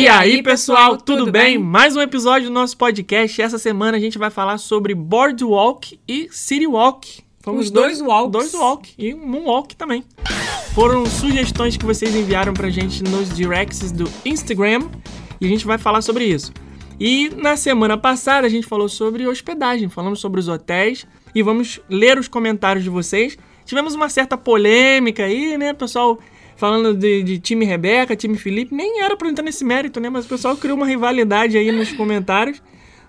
[0.00, 1.58] E aí, pessoal, tudo, bem?
[1.58, 3.42] Mais um episódio do nosso podcast.
[3.42, 7.22] Essa semana a gente vai falar sobre Boardwalk e City Walk.
[7.42, 8.32] Fomos Os dois walks.
[8.32, 10.02] Dois walk e um moonwalk também.
[10.74, 14.88] Foram sugestões que vocês enviaram pra gente nos directs do Instagram
[15.38, 16.50] e a gente vai falar sobre isso.
[16.98, 21.78] E na semana passada a gente falou sobre hospedagem, falamos sobre os hotéis e vamos
[21.90, 23.36] ler os comentários de vocês.
[23.66, 26.18] Tivemos uma certa polêmica aí, né, pessoal?
[26.60, 30.10] Falando de, de time Rebeca, time Felipe, nem era pra entrar nesse mérito, né?
[30.10, 32.60] Mas o pessoal criou uma rivalidade aí nos comentários.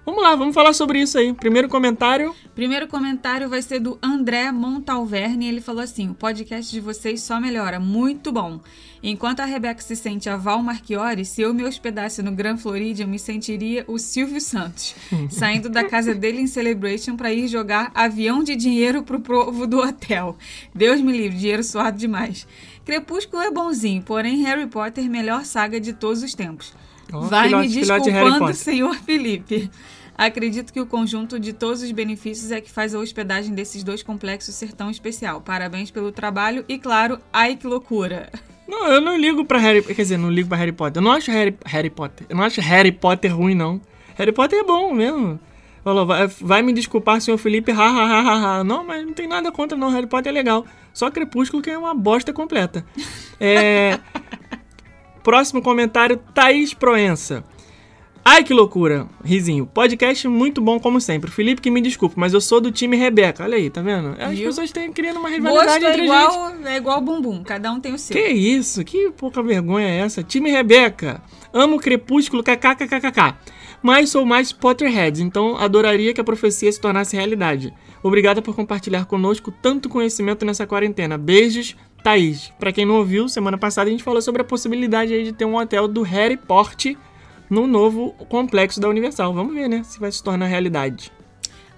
[0.05, 1.33] Vamos lá, vamos falar sobre isso aí.
[1.33, 2.33] Primeiro comentário.
[2.55, 5.49] Primeiro comentário vai ser do André Montalverne.
[5.49, 7.77] Ele falou assim: o podcast de vocês só melhora.
[7.77, 8.61] Muito bom.
[9.03, 13.05] Enquanto a Rebeca se sente a Val Marchiori, se eu me hospedasse no Grand Floridian,
[13.05, 14.95] eu me sentiria o Silvio Santos,
[15.29, 19.79] saindo da casa dele em Celebration para ir jogar avião de dinheiro pro povo do
[19.79, 20.37] hotel.
[20.73, 22.47] Deus me livre, dinheiro suado demais.
[22.85, 26.73] Crepúsculo é bonzinho, porém Harry Potter melhor saga de todos os tempos.
[27.13, 29.69] Ó, Vai filhote- me de desculpando, senhor Felipe.
[30.17, 34.03] Acredito que o conjunto de todos os benefícios é que faz a hospedagem desses dois
[34.03, 35.41] complexos ser tão especial.
[35.41, 38.29] Parabéns pelo trabalho e, claro, ai que loucura.
[38.67, 41.01] Não, eu não ligo pra Harry Quer dizer, não ligo pra Harry Potter.
[41.01, 42.25] Eu não acho Harry, Harry Potter.
[42.29, 43.81] Eu não acho Harry Potter ruim, não.
[44.15, 45.39] Harry Potter é bom mesmo.
[45.83, 48.63] Falou, vai, vai me desculpar, senhor Felipe, ha, ha, ha, ha, ha.
[48.63, 49.89] Não, mas não tem nada contra, não.
[49.89, 50.65] Harry Potter é legal.
[50.93, 52.85] Só Crepúsculo que é uma bosta completa.
[53.39, 53.99] É...
[55.23, 57.43] Próximo comentário, Thaís Proença.
[58.23, 59.07] Ai, que loucura.
[59.23, 59.65] Risinho.
[59.65, 61.31] Podcast muito bom, como sempre.
[61.31, 63.43] Felipe, que me desculpe, mas eu sou do time Rebeca.
[63.43, 64.15] Olha aí, tá vendo?
[64.19, 64.47] As Viu?
[64.47, 66.05] pessoas têm criando uma Gosto rivalidade é entre gente.
[66.05, 68.15] igual, é igual bumbum, cada um tem o seu.
[68.15, 68.83] Que isso?
[68.83, 70.21] Que pouca vergonha é essa?
[70.21, 71.21] Time Rebeca.
[71.53, 73.35] Amo Crepúsculo, kkkkkk.
[73.81, 77.73] Mas sou mais Potterhead, então adoraria que a profecia se tornasse realidade.
[78.03, 81.17] Obrigada por compartilhar conosco tanto conhecimento nessa quarentena.
[81.17, 82.51] Beijos, Thaís.
[82.59, 85.45] Pra quem não ouviu, semana passada a gente falou sobre a possibilidade aí de ter
[85.45, 86.95] um hotel do Harry Potter
[87.49, 89.33] no novo complexo da Universal.
[89.33, 89.83] Vamos ver, né?
[89.83, 91.11] Se vai se tornar realidade.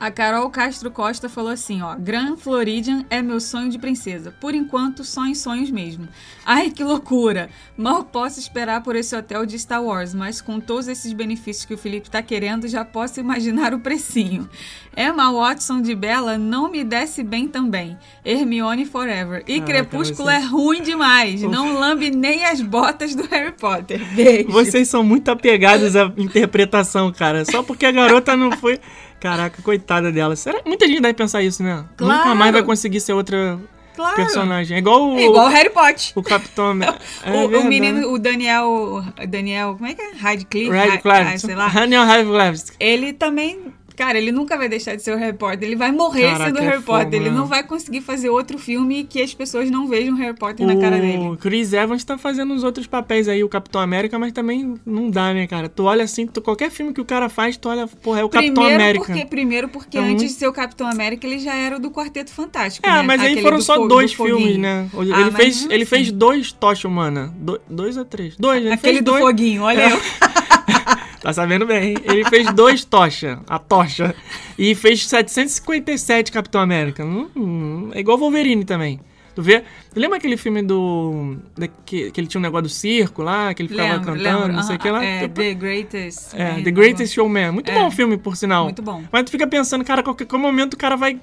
[0.04, 4.36] A Carol Castro Costa falou assim, ó, Grand Floridian é meu sonho de princesa.
[4.38, 6.10] Por enquanto, só em sonhos mesmo.
[6.46, 7.50] Ai, que loucura!
[7.78, 11.74] Mal posso esperar por esse hotel de Star Wars, mas com todos esses benefícios que
[11.74, 14.50] o Felipe tá querendo, já posso imaginar o precinho.
[14.96, 17.98] Emma Watson de Bella não me desce bem também.
[18.26, 19.42] Hermione Forever.
[19.48, 21.42] E Caraca, Crepúsculo é ruim demais.
[21.54, 24.04] Não lambe nem as botas do Harry Potter.
[24.14, 24.50] Beijo.
[24.50, 27.46] Vocês são muito apegados à interpretação, cara.
[27.46, 28.80] Só porque a garota não foi.
[29.24, 30.36] Caraca, coitada dela.
[30.36, 30.60] Será?
[30.66, 31.86] Muita gente deve pensar isso, né?
[31.96, 32.18] Claro.
[32.20, 33.58] Nunca mais vai conseguir ser outra
[33.96, 34.16] Claro.
[34.16, 34.76] personagem.
[34.76, 36.12] É igual o, É igual o Harry Potter.
[36.16, 37.00] o Capitão América.
[37.24, 37.70] É o, o verdade.
[37.70, 39.04] menino, o Daniel.
[39.30, 40.12] Daniel, como é que é?
[40.18, 40.70] Radcliffe?
[40.72, 41.68] Red Ra- ah, sei lá.
[41.70, 42.74] Daniel Radcliffe.
[42.80, 43.74] Ele também.
[43.96, 45.64] Cara, ele nunca vai deixar de ser o Harry Potter.
[45.64, 47.20] Ele vai morrer Caraca, sendo o é Harry fogo, Potter.
[47.22, 47.36] Ele né?
[47.36, 50.98] não vai conseguir fazer outro filme que as pessoas não vejam Harry Potter na cara
[50.98, 51.38] O dele.
[51.40, 55.34] Chris Evans tá fazendo os outros papéis aí, o Capitão América, mas também não dá,
[55.34, 55.70] né, cara?
[55.70, 58.30] Tu olha assim, tu, qualquer filme que o cara faz, tu olha, porra, é o
[58.30, 59.06] Capitão Primeiro América.
[59.06, 61.92] porque, primeiro porque É antes de ser o Capitão América, ele já era o do
[61.92, 62.88] Quarteto Fantástico.
[62.88, 63.02] É, né?
[63.04, 64.88] mas aí Aquele foram do só dois do filmes, né?
[64.98, 67.34] Ele, Ah, fez, ele fez dois Tocha Humana.
[67.38, 68.36] Do- dois ou três?
[68.38, 69.24] Dois, ele Aquele do dois.
[69.24, 69.92] foguinho, olha É.
[69.94, 70.00] eu.
[71.24, 71.96] Tá sabendo bem.
[72.04, 74.14] Ele fez dois Tocha, a Tocha.
[74.60, 77.04] E fez 757 Capitão América.
[77.06, 79.00] Hum, hum, é igual Wolverine também.
[79.34, 79.64] Tu vê?
[79.96, 81.38] Lembra aquele filme do.
[81.58, 84.40] da- que, que ele tinha um negócio do circo lá, que ele ficava Lembro, cantando,
[84.42, 84.54] lembro.
[84.54, 85.04] não sei o que lá?
[85.04, 86.34] É, The Greatest.
[86.36, 87.52] é, The Greatest Showman.
[87.52, 87.74] Muito É.
[87.74, 88.66] bom o filme, por sinal.
[88.66, 89.02] Muito bom.
[89.12, 91.20] Mas tu fica pensando, cara, qualquer, qualquer momento o cara vai.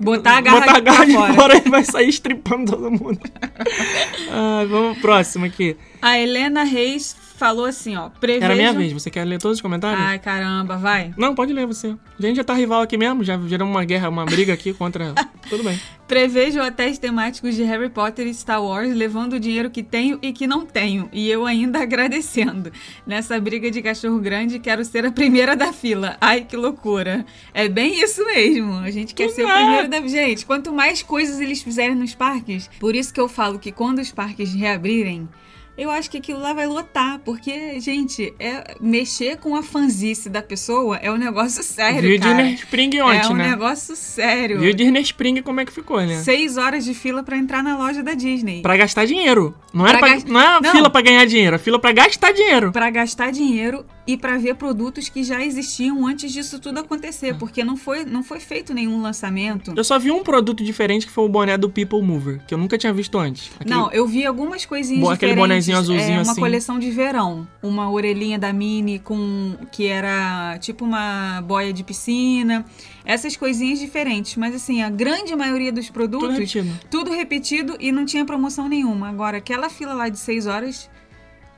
[0.00, 1.34] Botar a garra botar a garra de fora.
[1.34, 3.20] fora e vai sair estripando todo mundo.
[4.32, 5.76] ah, vamos pro próximo aqui.
[6.00, 8.08] A Helena Reis falou assim, ó.
[8.08, 8.44] Prevejo...
[8.44, 8.92] Era minha vez.
[8.92, 10.00] Você quer ler todos os comentários?
[10.00, 11.12] Ai, caramba, vai.
[11.16, 11.96] Não, pode ler você.
[12.16, 15.12] A gente já tá rival aqui mesmo, já gerou uma guerra, uma briga aqui contra.
[15.50, 15.76] Tudo bem.
[16.06, 20.32] Prevejo hotéis temáticos de Harry Potter e Star Wars, levando o dinheiro que tenho e
[20.32, 22.70] que não tenho, e eu ainda agradecendo.
[23.04, 26.16] Nessa briga de cachorro grande, quero ser a primeira da fila.
[26.20, 27.26] Ai, que loucura.
[27.52, 28.74] É bem isso mesmo.
[28.74, 29.54] A gente quer ser o é.
[29.54, 30.06] primeiro da.
[30.06, 33.98] Gente, quanto mais coisas eles fizerem nos parques, por isso que eu falo que quando
[33.98, 35.28] os parques reabrirem.
[35.76, 40.42] Eu acho que aquilo lá vai lotar, porque, gente, é mexer com a fanzice da
[40.42, 42.34] pessoa é um negócio sério, Viu cara.
[42.34, 43.48] Disney Spring ontem, é um né?
[43.50, 44.60] negócio sério.
[44.60, 46.16] Viu Disney Spring como é que ficou, né?
[46.22, 48.60] Seis horas de fila pra entrar na loja da Disney.
[48.60, 49.54] Pra gastar dinheiro.
[49.72, 50.70] Não, era Pra pra, gas- não é Não.
[50.72, 52.70] fila pra ganhar dinheiro, é fila pra gastar dinheiro.
[52.70, 57.62] Pra gastar dinheiro e pra ver produtos que já existiam antes disso tudo acontecer, porque
[57.62, 59.72] não foi, não foi feito nenhum lançamento.
[59.76, 62.58] Eu só vi um produto diferente que foi o boné do People Mover, que eu
[62.58, 63.50] nunca tinha visto antes.
[63.60, 65.48] Aquele- Não, eu vi algumas coisinhas Bo- aquele diferentes.
[65.66, 66.40] bonezinho azulzinho é, uma assim.
[66.40, 72.64] coleção de verão, uma orelhinha da Mini com que era tipo uma boia de piscina,
[73.04, 76.80] essas coisinhas diferentes, mas assim, a grande maioria dos produtos Tudo repetido.
[76.90, 79.08] tudo repetido e não tinha promoção nenhuma.
[79.08, 80.90] Agora aquela fila lá de seis horas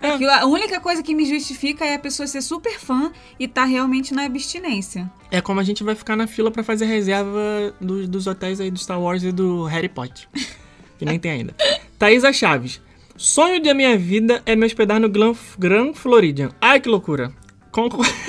[0.06, 0.18] É.
[0.18, 3.64] Que a única coisa que me justifica é a pessoa ser super fã e tá
[3.64, 5.10] realmente na abstinência.
[5.30, 8.70] É como a gente vai ficar na fila pra fazer reserva do- dos hotéis aí
[8.70, 10.28] do Star Wars e do Harry Potter.
[10.96, 11.56] Que nem tem ainda.
[11.98, 12.80] Thaisa Chaves.
[13.16, 16.50] Sonho da minha vida é me hospedar no Gran, Gran Floridian.
[16.60, 17.32] Ai, que loucura.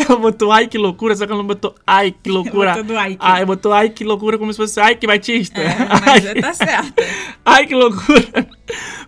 [0.08, 2.72] Ela botou ai, que loucura, só que ela não botou ai, que loucura.
[2.72, 3.18] Botou do Ike.
[3.20, 5.62] Ai, botou ai, que loucura como se fosse ai, que batista.
[5.62, 5.76] É,
[6.06, 7.04] mas tá certo.
[7.46, 8.48] Ai, que loucura.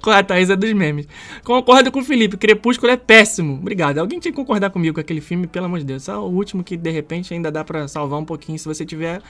[0.02, 1.08] Com a Thaís é dos memes.
[1.44, 3.56] Concordo com o Felipe, Crepúsculo é péssimo.
[3.56, 3.98] Obrigado.
[3.98, 6.04] Alguém tinha que concordar comigo com aquele filme, pelo amor de Deus.
[6.04, 8.60] Só o último que, de repente, ainda dá pra salvar um pouquinho.
[8.60, 9.22] Se você tiver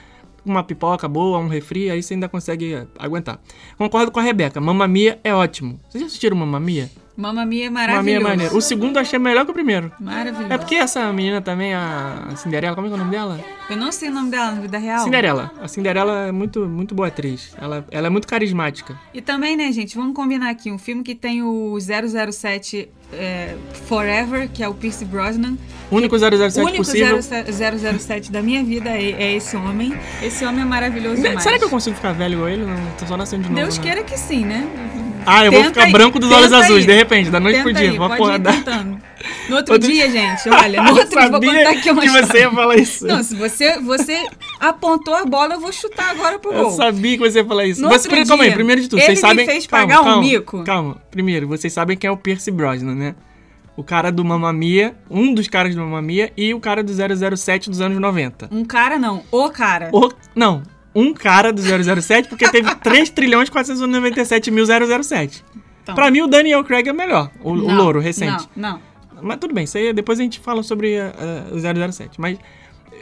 [0.44, 3.40] uma pipoca boa, um refri, aí você ainda consegue aguentar.
[3.76, 4.60] Concordo com a Rebeca.
[4.60, 5.80] Mamma Mia é ótimo.
[5.88, 6.90] Vocês já assistiram Mamma Mia?
[7.18, 8.28] Mamma Mia é Mamma Mia é maravilhoso.
[8.28, 8.56] maneiro.
[8.56, 9.90] O segundo eu achei melhor que o primeiro.
[9.98, 10.52] Maravilhoso.
[10.52, 13.40] É porque essa menina também, a Cinderela, como é que é o nome dela?
[13.68, 15.02] Eu não sei o nome dela na vida real.
[15.02, 15.50] Cinderela.
[15.60, 17.56] A Cinderela é muito, muito boa atriz.
[17.60, 18.96] Ela, ela é muito carismática.
[19.12, 23.56] E também, né, gente, vamos combinar aqui, um filme que tem o 007 é,
[23.88, 25.58] Forever, que é o Pierce Brosnan.
[25.90, 27.20] O único 007 O único possível.
[27.20, 27.52] 007
[27.98, 29.92] 007 da minha vida é, é esse homem.
[30.22, 31.42] Esse homem é maravilhoso demais.
[31.42, 32.64] Será que eu consigo ficar velho igual ele?
[32.64, 33.60] Não, tô só nascendo de novo.
[33.60, 33.82] Deus né?
[33.82, 34.68] queira que sim, né?
[35.30, 36.86] Ah, eu vou Tenta ficar aí, branco dos olhos azuis, aí.
[36.86, 37.90] de repente, da noite Tenta pro dia.
[37.90, 38.98] aí, vou pode tentando.
[39.48, 42.06] No outro, Outro dia, gente, olha, no Eu outro dia, vou contar aqui uma que
[42.06, 42.26] história.
[42.26, 43.06] você ia falar isso.
[43.06, 44.26] Não, se você, você
[44.60, 46.70] apontou a bola, eu vou chutar agora pro eu gol.
[46.72, 47.82] sabia que você ia falar isso.
[47.82, 49.44] No Você, outro calma aí, dia, primeiro de tudo, ele vocês sabem...
[49.46, 50.64] fez calma, pagar um calma, mico.
[50.64, 53.14] Calma, primeiro, vocês sabem quem é o Percy Brosnan, né?
[53.76, 56.92] O cara do Mamma Mia, um dos caras do Mamma Mia e o cara do
[57.36, 58.48] 007 dos anos 90.
[58.50, 59.90] Um cara não, o cara.
[59.92, 60.62] O, não,
[61.00, 65.44] um cara do 007 porque teve 3 trilhões 497 mil 007.
[65.82, 65.94] Então.
[65.94, 68.48] Pra mim, o Daniel Craig é melhor, o, o Não, louro recente.
[68.54, 68.80] Não, não.
[69.22, 72.20] Mas tudo bem, isso aí depois a gente fala sobre eh, eh, o 007.
[72.20, 72.38] Mas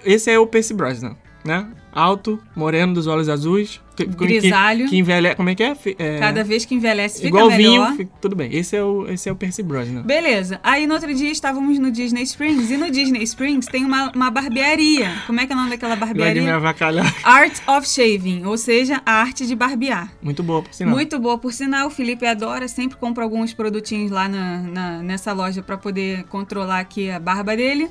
[0.05, 1.17] esse é o Percy Brosnan,
[1.47, 1.67] né?
[1.93, 3.81] Alto, moreno, dos olhos azuis.
[3.97, 4.87] que- que- Grisalho.
[4.91, 5.37] Que, envelhece.
[5.37, 5.75] Como é que é?
[5.99, 7.93] É, Cada vez que envelhece fica igual melhor.
[7.93, 7.97] vinho.
[7.97, 10.03] fi- tudo bem, esse é o, esse é o Percy Brosnan.
[10.03, 10.61] Beleza.
[10.63, 12.71] Aí no outro dia estávamos no Disney Springs.
[12.71, 15.11] E no Disney Springs tem uma, uma barbearia.
[15.27, 16.55] Como é que é o nome daquela de me barbearia?
[16.57, 17.15] avacalhar.
[17.25, 20.13] Art of Shaving, ou seja, a arte de barbear.
[20.21, 20.93] Muito boa, por sinal.
[20.95, 21.87] Muito boa, por sinal.
[21.87, 26.81] O Felipe adora, sempre compra alguns produtinhos lá na, na- nessa loja para poder controlar
[26.81, 27.89] aqui a barba dele.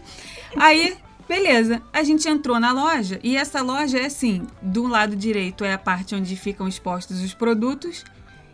[0.55, 0.93] Aí,
[1.27, 1.81] beleza.
[1.93, 5.77] A gente entrou na loja e essa loja é assim: do lado direito é a
[5.77, 8.03] parte onde ficam expostos os produtos.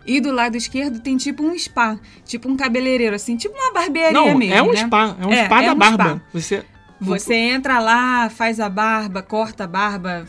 [0.03, 4.11] E do lado esquerdo tem tipo um spa, tipo um cabeleireiro, assim, tipo uma barbearia
[4.11, 4.53] Não, mesmo.
[4.55, 4.77] é um né?
[4.87, 5.15] spa.
[5.21, 6.03] É um É, spa é da um barba.
[6.05, 6.21] spa.
[6.33, 6.65] Você.
[7.03, 10.23] Você entra lá, faz a barba, corta a barba,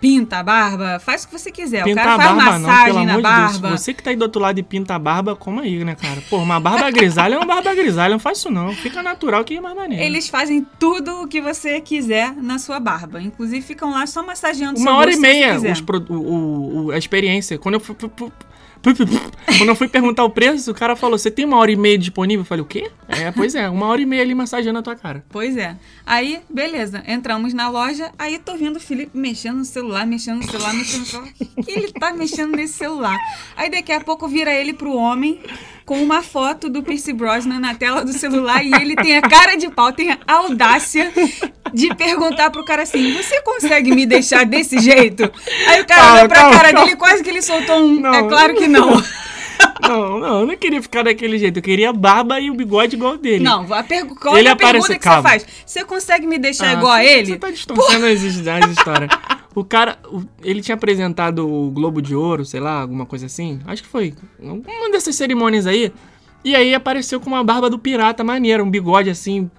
[0.00, 1.84] pinta a barba, faz o que você quiser.
[1.84, 3.68] Pintar o cara a faz barba, não, massagem na amor de barba.
[3.68, 3.80] Deus.
[3.80, 6.22] Você que tá aí do outro lado e pinta a barba, como aí, né, cara?
[6.28, 8.72] Pô, uma barba grisalha é uma barba grisalha, não faz isso não.
[8.74, 10.04] Fica natural que é mais maneiro.
[10.04, 13.20] Eles fazem tudo o que você quiser na sua barba.
[13.20, 15.62] Inclusive, ficam lá só massageando seu Uma hora e meia os
[16.10, 17.58] o- o- a experiência.
[17.58, 17.96] Quando eu fui.
[18.82, 21.96] Quando eu fui perguntar o preço, o cara falou: Você tem uma hora e meia
[21.96, 22.42] disponível?
[22.42, 22.90] Eu falei: O quê?
[23.08, 25.24] É, pois é, uma hora e meia ali massageando a tua cara.
[25.28, 25.76] Pois é.
[26.04, 27.02] Aí, beleza.
[27.06, 28.10] Entramos na loja.
[28.18, 31.32] Aí tô vendo o Felipe mexendo no celular, mexendo no celular, mexendo no celular.
[31.56, 33.16] O que ele tá mexendo nesse celular?
[33.56, 35.40] Aí daqui a pouco vira ele pro homem
[35.84, 39.56] com uma foto do Pierce Brosnan na tela do celular e ele tem a cara
[39.56, 41.12] de pau, tem a audácia
[41.72, 45.30] de perguntar pro cara assim: Você consegue me deixar desse jeito?
[45.66, 46.84] Aí o cara olhou pra calma, cara calma.
[46.86, 48.00] dele quase que ele soltou um.
[48.00, 48.14] Não.
[48.14, 49.02] É claro que não.
[49.80, 51.58] Não, não, eu não queria ficar daquele jeito.
[51.58, 53.44] Eu queria a barba e o bigode igual dele.
[53.44, 55.22] Não, a pergu qual Ele é a pergunta aparece- que calma.
[55.22, 55.46] você faz?
[55.64, 57.26] Você consegue me deixar Ah, igual a você- ele?
[57.26, 59.10] Você tá distorcendo as, his- as histórias.
[59.54, 59.98] O cara,
[60.42, 63.60] ele tinha apresentado o Globo de Ouro, sei lá, alguma coisa assim.
[63.66, 65.92] Acho que foi uma dessas cerimônias aí.
[66.44, 69.50] E aí apareceu com uma barba do pirata maneira, um bigode assim.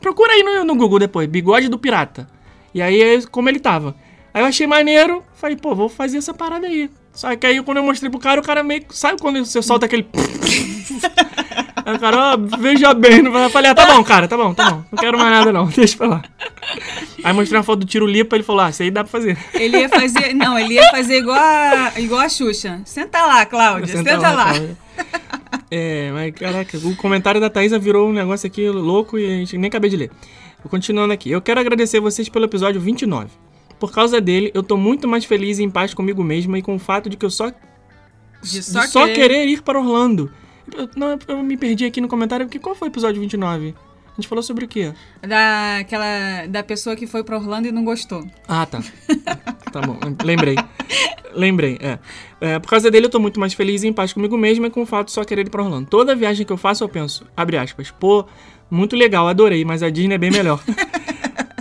[0.00, 2.28] procura aí no, no Google depois, bigode do pirata.
[2.74, 3.94] E aí, é como ele tava.
[4.32, 6.90] Aí eu achei maneiro, falei, pô, vou fazer essa parada aí.
[7.12, 8.84] Só que aí quando eu mostrei pro cara, o cara meio.
[8.90, 10.06] Sabe quando você solta aquele.
[11.84, 13.24] Aí o cara, ó, veja bem.
[13.26, 14.84] Eu falei, ah, tá bom, cara, tá bom, tá bom.
[14.92, 15.66] Não quero mais nada, não.
[15.74, 16.22] Deixa pra lá.
[17.24, 19.36] Aí mostrei uma foto do tiro lipa, ele falou, ah, isso aí dá pra fazer.
[19.54, 20.32] Ele ia fazer.
[20.34, 22.80] Não, ele ia fazer igual a, igual a Xuxa.
[22.84, 23.86] Senta lá, Cláudia.
[23.96, 24.44] Senta, lá.
[24.52, 24.76] Cláudia.
[25.70, 29.56] É, mas caraca, o comentário da Thaisa virou um negócio aqui louco e a gente
[29.58, 30.10] nem acabei de ler.
[30.68, 31.30] Continuando aqui.
[31.30, 33.28] Eu quero agradecer vocês pelo episódio 29.
[33.80, 36.76] Por causa dele, eu tô muito mais feliz e em paz comigo mesma e com
[36.76, 37.54] o fato de que eu só De
[38.42, 40.30] de só, só, querer- querer ir para Orlando.
[40.76, 43.74] Eu, não, eu me perdi aqui no comentário, porque qual foi o episódio 29?
[44.12, 44.92] A gente falou sobre o quê?
[45.22, 48.26] Da, aquela, da pessoa que foi pra Orlando e não gostou.
[48.46, 48.82] Ah, tá.
[49.72, 50.56] tá bom, lembrei.
[51.34, 51.98] Lembrei, é.
[52.38, 54.70] É, Por causa dele, eu tô muito mais feliz e em paz comigo mesmo e
[54.70, 55.88] com o fato de só querer ir pra Orlando.
[55.88, 58.26] Toda viagem que eu faço, eu penso, abre aspas, pô,
[58.70, 60.62] muito legal, adorei, mas a Disney é bem melhor.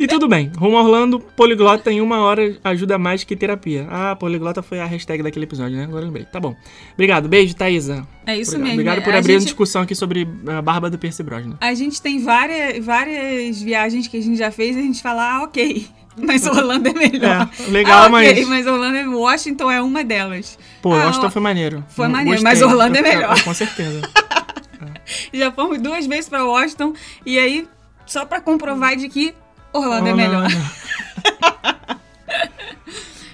[0.04, 0.52] E tudo bem.
[0.58, 3.88] Rumo a Orlando, poliglota em uma hora ajuda mais que terapia.
[3.90, 5.84] Ah, poliglota foi a hashtag daquele episódio, né?
[5.84, 6.26] Agora eu lembrei.
[6.26, 6.56] Tá bom.
[6.94, 7.30] Obrigado.
[7.30, 8.08] Beijo, Thaisa.
[8.26, 8.62] É isso Obrigado.
[8.64, 8.74] mesmo.
[8.82, 11.56] Obrigado por A abrir a gente- discussão aqui sobre a barba do Percy Brosnan.
[11.62, 15.38] A gente tem várias, várias viagens que a gente já fez e a gente fala,
[15.38, 15.88] ah, ok.
[16.18, 17.48] Mas Orlando é melhor.
[17.60, 20.58] É, legal, ah, ok, mas- Orlando é Washington é uma delas.
[20.82, 21.86] Pô, Ah, Washington foi maneiro.
[21.88, 22.44] foi maneiro, gostei.
[22.44, 23.42] mas Orlando é melhor.
[23.44, 24.02] Com certeza.
[25.34, 26.94] Já fomos duas vezes pra Washington
[27.26, 27.68] e aí,
[28.06, 29.34] só pra comprovar de que
[29.74, 30.48] Orlando é melhor.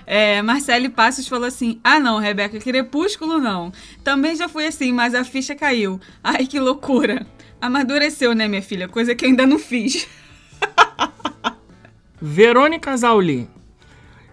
[0.09, 3.73] É, Marcele Passos falou assim: Ah, não, Rebeca, Crepúsculo não.
[4.05, 5.99] Também já fui assim, mas a ficha caiu.
[6.23, 7.27] Ai, que loucura.
[7.59, 8.87] Amadureceu, né, minha filha?
[8.87, 10.07] Coisa que eu ainda não fiz.
[12.21, 13.49] Verônica Zauli.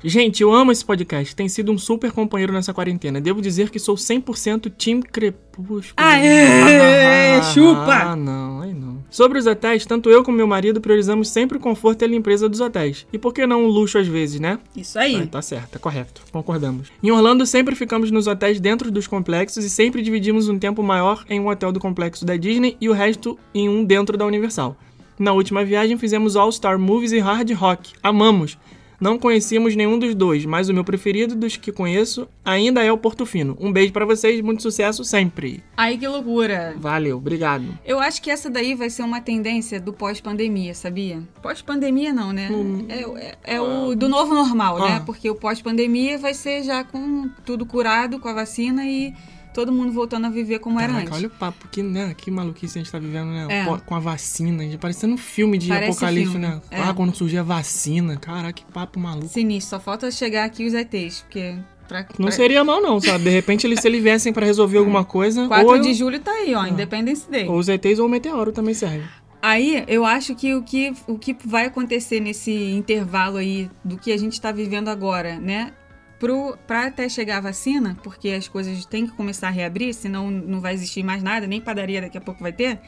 [0.06, 1.34] Gente, eu amo esse podcast.
[1.34, 3.20] Tem sido um super companheiro nessa quarentena.
[3.20, 5.94] Devo dizer que sou 100% Team Crepúsculo.
[5.96, 8.10] Aê, chupa!
[8.10, 8.83] Ah, não, aí não.
[9.14, 12.48] Sobre os hotéis, tanto eu como meu marido priorizamos sempre o conforto e a limpeza
[12.48, 13.06] dos hotéis.
[13.12, 14.58] E por que não o luxo às vezes, né?
[14.76, 15.14] Isso aí.
[15.14, 16.20] Ah, tá certo, tá correto.
[16.32, 16.88] Concordamos.
[17.00, 21.24] Em Orlando, sempre ficamos nos hotéis dentro dos complexos e sempre dividimos um tempo maior
[21.30, 24.76] em um hotel do complexo da Disney e o resto em um dentro da Universal.
[25.16, 27.92] Na última viagem, fizemos All Star Movies e Hard Rock.
[28.02, 28.58] Amamos!
[29.00, 32.98] Não conhecíamos nenhum dos dois, mas o meu preferido dos que conheço ainda é o
[32.98, 33.56] Portofino.
[33.60, 35.62] Um beijo pra vocês, muito sucesso sempre.
[35.76, 36.74] Ai, que loucura.
[36.78, 37.66] Valeu, obrigado.
[37.84, 41.22] Eu acho que essa daí vai ser uma tendência do pós-pandemia, sabia?
[41.42, 42.48] Pós-pandemia não, né?
[42.88, 44.96] É, é- é o do novo normal, né?
[44.96, 45.02] Ah.
[45.04, 49.12] Porque o pós-pandemia vai ser já com tudo curado, com a vacina e
[49.54, 51.18] todo mundo voltando a viver como era Caraca, antes.
[51.18, 53.46] olha o papo, que, né, que maluquice a gente tá vivendo, né?
[53.48, 53.64] É.
[53.86, 56.60] Com a vacina, gente, parecendo um filme de Parece apocalipse, filme, né?
[56.70, 56.80] é.
[56.82, 58.16] Ah, quando surgir a vacina.
[58.16, 59.28] Caraca, que papo maluco.
[59.28, 61.54] Sinistro, só falta chegar aqui os ETs, porque...
[61.86, 63.24] Pra, Não pra- seria mal, não, sabe?
[63.24, 65.46] De repente, eles, se eles viessem pra resolver alguma coisa.
[65.46, 67.46] 4 ou, de julho tá aí, ó, Independence Day.
[67.46, 69.04] ou os ETs ou o meteoro também serve.
[69.42, 74.10] Aí, eu acho que o, que o que vai acontecer nesse intervalo aí do que
[74.10, 75.72] a gente está vivendo agora, né?
[76.18, 80.30] Pro, pra até chegar a vacina, porque as coisas têm que começar a reabrir, senão
[80.30, 82.80] não vai existir mais nada, nem padaria daqui a pouco vai ter.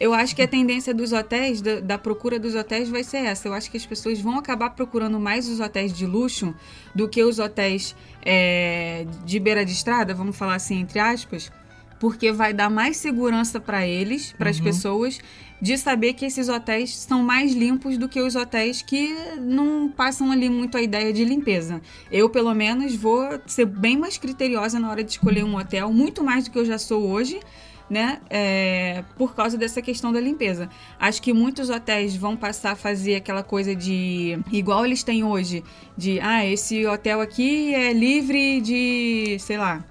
[0.00, 3.48] Eu acho que a tendência dos hotéis, da, da procura dos hotéis, vai ser essa.
[3.48, 6.54] Eu acho que as pessoas vão acabar procurando mais os hotéis de luxo
[6.94, 11.50] do que os hotéis é, de beira de estrada, vamos falar assim, entre aspas,
[11.98, 15.18] porque vai dar mais segurança para eles, para as pessoas,
[15.60, 20.30] de saber que esses hotéis são mais limpos do que os hotéis que não passam
[20.30, 21.80] ali muito a ideia de limpeza.
[22.10, 26.22] Eu, pelo menos, vou ser bem mais criteriosa na hora de escolher um hotel, muito
[26.22, 27.40] mais do que eu já sou hoje.
[27.90, 28.20] Né?
[28.28, 30.68] É, por causa dessa questão da limpeza.
[31.00, 34.38] Acho que muitos hotéis vão passar a fazer aquela coisa de.
[34.52, 35.64] igual eles têm hoje,
[35.96, 39.38] de ah, esse hotel aqui é livre de.
[39.40, 39.82] sei lá.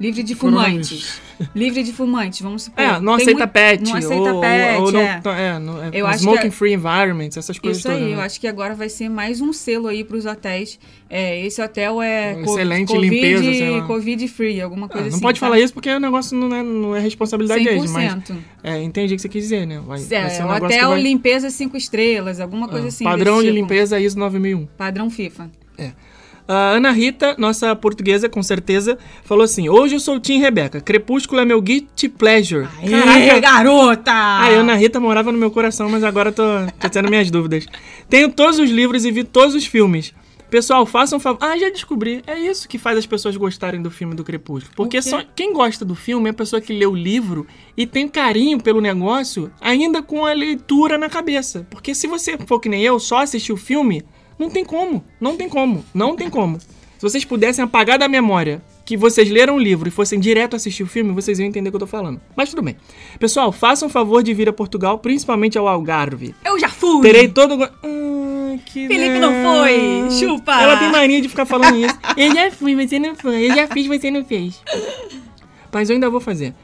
[0.00, 1.20] Livre de fumantes.
[1.54, 2.82] livre de fumantes, vamos supor.
[2.82, 3.84] É, não aceita muito- pet.
[3.84, 5.20] Não aceita ou, pet, ou não, é.
[5.24, 8.10] é, não, é Eu acho smoking que- free environments, essas coisas Isso aí, todas.
[8.12, 8.22] eu né?
[8.24, 10.78] acho que agora vai ser mais um selo aí pros hotéis.
[11.10, 13.82] É, esse hotel é co- Excelente COVID, limpeza, sei lá.
[13.86, 15.20] Covid free, alguma Ah, coisa não assim.
[15.22, 15.46] pode tá?
[15.46, 18.36] falar isso porque o negócio não é, não é responsabilidade deles, mas 100%.
[18.64, 19.76] é, entendi o que você quis dizer, né?
[19.80, 23.04] Vai, vai ser É, um hotel vai- limpeza 5 estrelas, alguma coisa Ah, assim.
[23.04, 23.54] Padrão de tipo.
[23.54, 24.66] limpeza ISO 9001.
[24.78, 25.50] Padrão FIFA.
[26.52, 30.80] A Ana Rita, nossa portuguesa, com certeza, falou assim: Hoje eu sou o Tim Rebeca.
[30.80, 32.66] Crepúsculo é meu guilty pleasure.
[32.90, 34.10] Caraca, garota!
[34.10, 36.42] A Ana Rita morava no meu coração, mas agora tô,
[36.80, 37.66] tô tendo minhas dúvidas.
[38.08, 40.12] Tenho todos os livros e vi todos os filmes.
[40.50, 41.38] Pessoal, façam um favor.
[41.40, 42.20] Ah, já descobri.
[42.26, 44.74] É isso que faz as pessoas gostarem do filme do Crepúsculo.
[44.74, 48.08] Porque só quem gosta do filme é a pessoa que lê o livro e tem
[48.08, 51.64] carinho pelo negócio, ainda com a leitura na cabeça.
[51.70, 54.02] Porque se você for que nem eu, só assistir o filme,
[54.40, 55.04] não tem como.
[55.20, 55.84] Não tem como.
[55.92, 56.58] Não tem como.
[56.58, 60.82] Se vocês pudessem apagar da memória que vocês leram o livro e fossem direto assistir
[60.82, 62.18] o filme, vocês iam entender o que eu tô falando.
[62.34, 62.74] Mas tudo bem.
[63.18, 66.34] Pessoal, façam um favor de vir a Portugal, principalmente ao Algarve.
[66.42, 67.02] Eu já fui!
[67.02, 67.62] Terei todo.
[67.62, 70.10] Ah, que Felipe não foi!
[70.10, 70.60] Chupa!
[70.60, 71.98] Ela tem mania de ficar falando isso.
[72.16, 73.50] Eu já fui, você não foi.
[73.50, 74.62] Eu já fiz, você não fez.
[75.72, 76.54] Mas eu ainda vou fazer.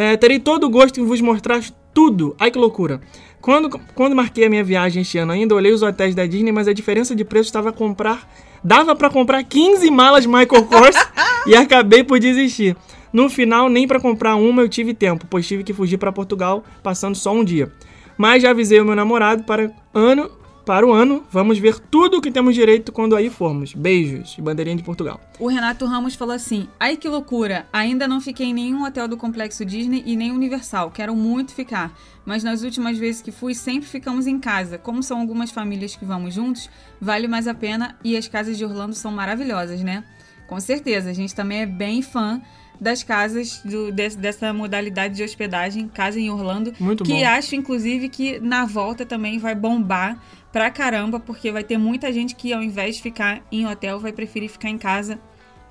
[0.00, 2.34] É, terei todo o gosto em vos mostrar tudo.
[2.38, 3.02] Ai que loucura.
[3.38, 6.66] Quando, quando marquei a minha viagem este ano, ainda olhei os hotéis da Disney, mas
[6.66, 8.26] a diferença de preço estava a comprar.
[8.64, 10.96] Dava pra comprar 15 malas Michael Kors
[11.46, 12.74] e acabei por desistir.
[13.12, 16.64] No final, nem pra comprar uma eu tive tempo, pois tive que fugir pra Portugal,
[16.82, 17.70] passando só um dia.
[18.16, 20.30] Mas já avisei o meu namorado para ano,
[20.64, 23.74] para o ano, vamos ver tudo o que temos direito quando aí formos.
[23.74, 25.20] Beijos, bandeirinha de Portugal.
[25.38, 27.66] O Renato Ramos falou assim: Ai que loucura!
[27.72, 30.90] Ainda não fiquei em nenhum hotel do Complexo Disney e nem Universal.
[30.90, 31.92] Quero muito ficar.
[32.24, 34.78] Mas nas últimas vezes que fui, sempre ficamos em casa.
[34.78, 38.64] Como são algumas famílias que vamos juntos, vale mais a pena e as casas de
[38.64, 40.04] Orlando são maravilhosas, né?
[40.46, 42.40] Com certeza, a gente também é bem fã
[42.80, 46.72] das casas do- des- dessa modalidade de hospedagem, casa em Orlando.
[46.80, 47.26] Muito que bom.
[47.28, 50.18] acho, inclusive, que na volta também vai bombar
[50.50, 54.12] pra caramba, porque vai ter muita gente que ao invés de ficar em hotel, vai
[54.12, 55.18] preferir ficar em casa.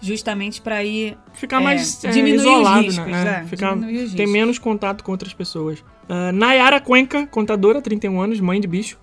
[0.02, 3.42] Justamente pra ir Ficar É, mais é, diminuir os isolado, riscos, né?
[3.44, 5.84] é, Ficar, diminuir os ter menos contato com outras pessoas.
[6.08, 8.98] Ah, Nayara Cuenca, contadora, 31 anos, mãe de bicho.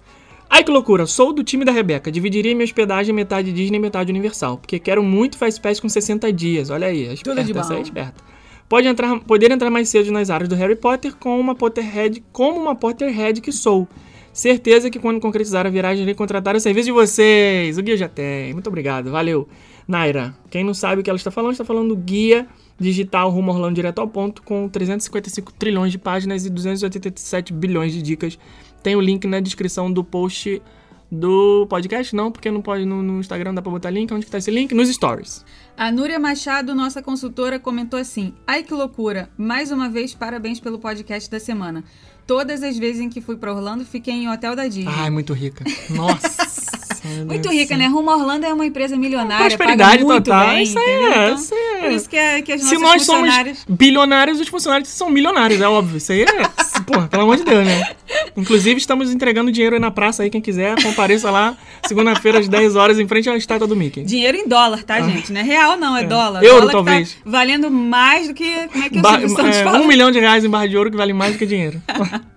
[0.48, 2.10] Ai que loucura, sou do time da Rebeca.
[2.10, 4.58] Dividiria minha hospedagem metade Disney e metade Universal.
[4.58, 6.70] Porque quero muito Fast Pass com 60 dias.
[6.70, 7.60] Olha aí, é esperta, de bom.
[7.60, 8.22] essa é esperta.
[8.68, 12.60] Pode entrar, poder entrar mais cedo nas áreas do Harry Potter com uma Potterhead, como
[12.60, 13.86] uma Potterhead que sou.
[14.32, 17.78] Certeza que quando concretizar a viragem irei contratar o serviço de vocês.
[17.78, 18.52] O guia já tem.
[18.52, 19.48] Muito obrigado, valeu.
[19.86, 22.46] Naira, quem não sabe o que ela está falando, está falando do guia
[22.78, 28.02] digital rumo Orlando direto ao ponto com 355 trilhões de páginas e 287 bilhões de
[28.02, 28.38] dicas.
[28.86, 30.62] Tem o link na descrição do post
[31.10, 34.14] do podcast, não, porque não pode no, no Instagram dá pra botar link.
[34.14, 34.72] Onde que tá esse link?
[34.72, 35.44] Nos stories.
[35.76, 39.28] A Núria Machado, nossa consultora, comentou assim: Ai que loucura!
[39.36, 41.82] Mais uma vez, parabéns pelo podcast da semana.
[42.28, 44.86] Todas as vezes em que fui pra Orlando, fiquei em hotel da Disney.
[44.86, 45.64] Ai, muito rica.
[45.90, 46.78] Nossa.
[47.26, 47.86] muito rica, né?
[47.86, 49.46] Rumo Orlando é uma empresa milionária.
[49.46, 50.48] Prosperidade total.
[50.48, 50.82] Bem, isso é.
[50.96, 51.80] Então, isso é.
[51.80, 55.60] Por isso que, é, que as Se nossas nós somos bilionários, os funcionários são milionários,
[55.60, 55.96] é óbvio.
[55.98, 56.26] Isso aí é.
[56.86, 57.90] Pô, pelo amor de Deus, né?
[58.36, 62.76] Inclusive, estamos entregando dinheiro aí na praça aí, quem quiser, compareça lá, segunda-feira, às 10
[62.76, 64.04] horas, em frente à estátua do Mickey.
[64.04, 65.32] Dinheiro em dólar, tá, gente?
[65.32, 66.42] Não é real, não, é, dólar.
[66.42, 67.14] Euro, dólar que talvez.
[67.14, 68.68] Tá valendo mais do que.
[68.68, 71.12] Como é que Ba- é, um milhão de reais em barra de ouro que vale
[71.12, 71.80] mais do que dinheiro.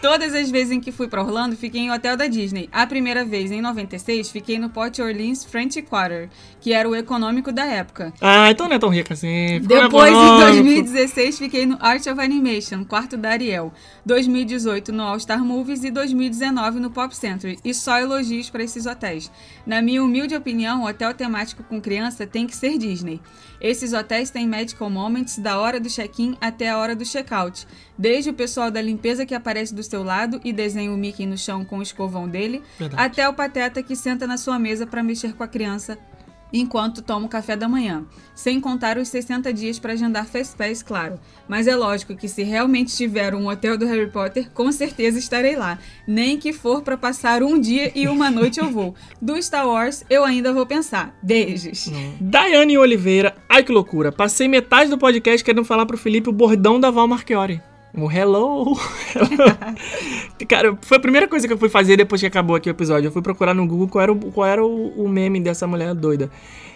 [0.00, 2.68] Todas as vezes em que fui pra Orlando, fiquei em hotel da Disney.
[2.70, 6.28] A primeira vez, em 96, fiquei no Port Orleans French Quarter,
[6.60, 8.12] que era o econômico da época.
[8.20, 9.58] Ah, então não é tão rica assim.
[9.60, 10.52] Ficou Depois, em econômico.
[10.52, 13.72] 2016, fiquei no Art of Animation, quarto da Ariel.
[14.06, 17.58] 2018 no All Star Movies e 2019 no Pop Century.
[17.64, 19.28] E só elogios para esses hotéis.
[19.66, 23.20] Na minha humilde opinião, hotel temático com criança tem que ser Disney.
[23.60, 27.66] Esses hotéis têm medical moments da hora do check-in até a hora do check-out.
[27.98, 31.36] Desde o pessoal da limpeza que aparece do seu lado e desenha o Mickey no
[31.36, 33.02] chão com o escovão dele, Verdade.
[33.02, 35.98] até o pateta que senta na sua mesa para mexer com a criança
[36.52, 38.04] enquanto toma o café da manhã.
[38.34, 41.18] Sem contar os 60 dias para agendar Fast Pass, claro.
[41.46, 45.56] Mas é lógico que se realmente tiver um hotel do Harry Potter, com certeza estarei
[45.56, 45.78] lá.
[46.06, 48.94] Nem que for para passar um dia e uma noite eu vou.
[49.20, 51.14] Do Star Wars, eu ainda vou pensar.
[51.22, 51.90] Beijos.
[52.20, 54.10] Daiane Oliveira, ai que loucura.
[54.10, 57.60] Passei metade do podcast querendo falar pro Felipe o bordão da Val Marchiori.
[58.04, 58.78] O hello.
[60.48, 63.08] Cara, foi a primeira coisa que eu fui fazer depois que acabou aqui o episódio.
[63.08, 65.94] Eu fui procurar no Google qual era o, qual era o, o meme dessa mulher
[65.94, 66.30] doida.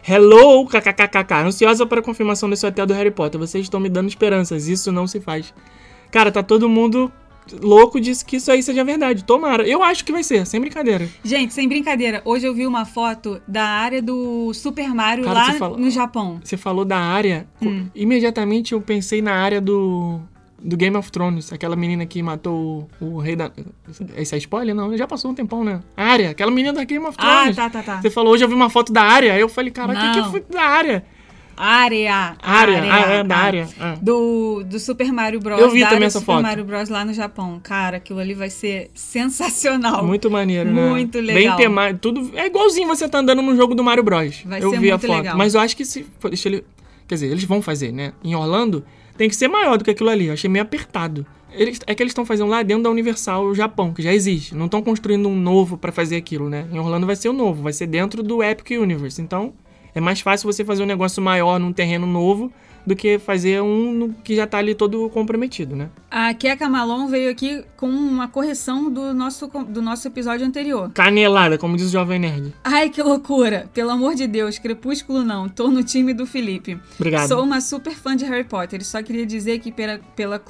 [0.06, 1.34] Hello, kkkk.
[1.44, 3.40] Ansiosa para a confirmação desse hotel do Harry Potter.
[3.40, 4.66] Vocês estão me dando esperanças.
[4.68, 5.54] Isso não se faz.
[6.10, 7.10] Cara, tá todo mundo
[7.60, 9.24] louco disso que isso aí seja verdade.
[9.24, 9.66] Tomara.
[9.66, 11.08] Eu acho que vai ser, sem brincadeira.
[11.24, 15.52] Gente, sem brincadeira, hoje eu vi uma foto da área do Super Mario Cara, lá
[15.54, 16.40] falou- no Japão.
[16.42, 17.46] Você falou da área.
[17.60, 17.86] Hum.
[17.94, 20.20] Imediatamente eu pensei na área do.
[20.64, 23.50] Do Game of Thrones, aquela menina que matou o, o rei da.
[24.16, 24.74] Esse é spoiler?
[24.74, 25.80] Não, já passou um tempão, né?
[25.96, 27.56] A área, aquela menina da Game of Ah, Thrones.
[27.56, 28.00] tá, tá, tá.
[28.00, 29.32] Você falou, hoje eu vi uma foto da área.
[29.34, 31.04] Aí eu falei, cara, o que, que foi da área?
[31.56, 32.36] Área.
[32.42, 33.38] Área, ah, é, da ah.
[33.38, 33.68] área.
[33.78, 33.96] Ah.
[34.00, 35.60] Do, do Super Mario Bros.
[35.60, 36.42] Eu vi também área essa do Super foto.
[36.42, 36.88] Mario Bros.
[36.88, 37.60] lá no Japão.
[37.62, 40.04] Cara, aquilo ali vai ser sensacional.
[40.04, 40.88] Muito maneiro, né?
[40.88, 41.56] Muito Bem legal.
[41.56, 41.98] temático.
[42.00, 42.30] Tudo.
[42.34, 44.42] É igualzinho você tá andando no jogo do Mario Bros.
[44.44, 45.16] Vai eu ser vi a muito foto.
[45.16, 45.36] legal.
[45.36, 46.06] Mas eu acho que se.
[46.22, 46.64] Deixa ele.
[47.06, 48.12] Quer dizer, eles vão fazer, né?
[48.24, 48.84] Em Orlando,
[49.16, 50.26] tem que ser maior do que aquilo ali.
[50.26, 51.26] Eu achei meio apertado.
[51.52, 54.54] Eles, é que eles estão fazendo lá dentro da Universal Japão, que já existe.
[54.54, 56.66] Não estão construindo um novo pra fazer aquilo, né?
[56.72, 59.20] Em Orlando vai ser o novo, vai ser dentro do Epic Universe.
[59.20, 59.52] Então,
[59.94, 62.52] é mais fácil você fazer um negócio maior num terreno novo
[62.86, 65.88] do que fazer um que já tá ali todo comprometido, né?
[66.10, 70.90] A Keka Malon veio aqui com uma correção do nosso, do nosso episódio anterior.
[70.92, 72.52] Canelada, como diz o Jovem Nerd.
[72.64, 73.70] Ai, que loucura!
[73.72, 75.48] Pelo amor de Deus, Crepúsculo não.
[75.48, 76.78] Tô no time do Felipe.
[76.96, 77.28] Obrigado.
[77.28, 78.84] Sou uma super fã de Harry Potter.
[78.84, 80.42] Só queria dizer que pela, pela,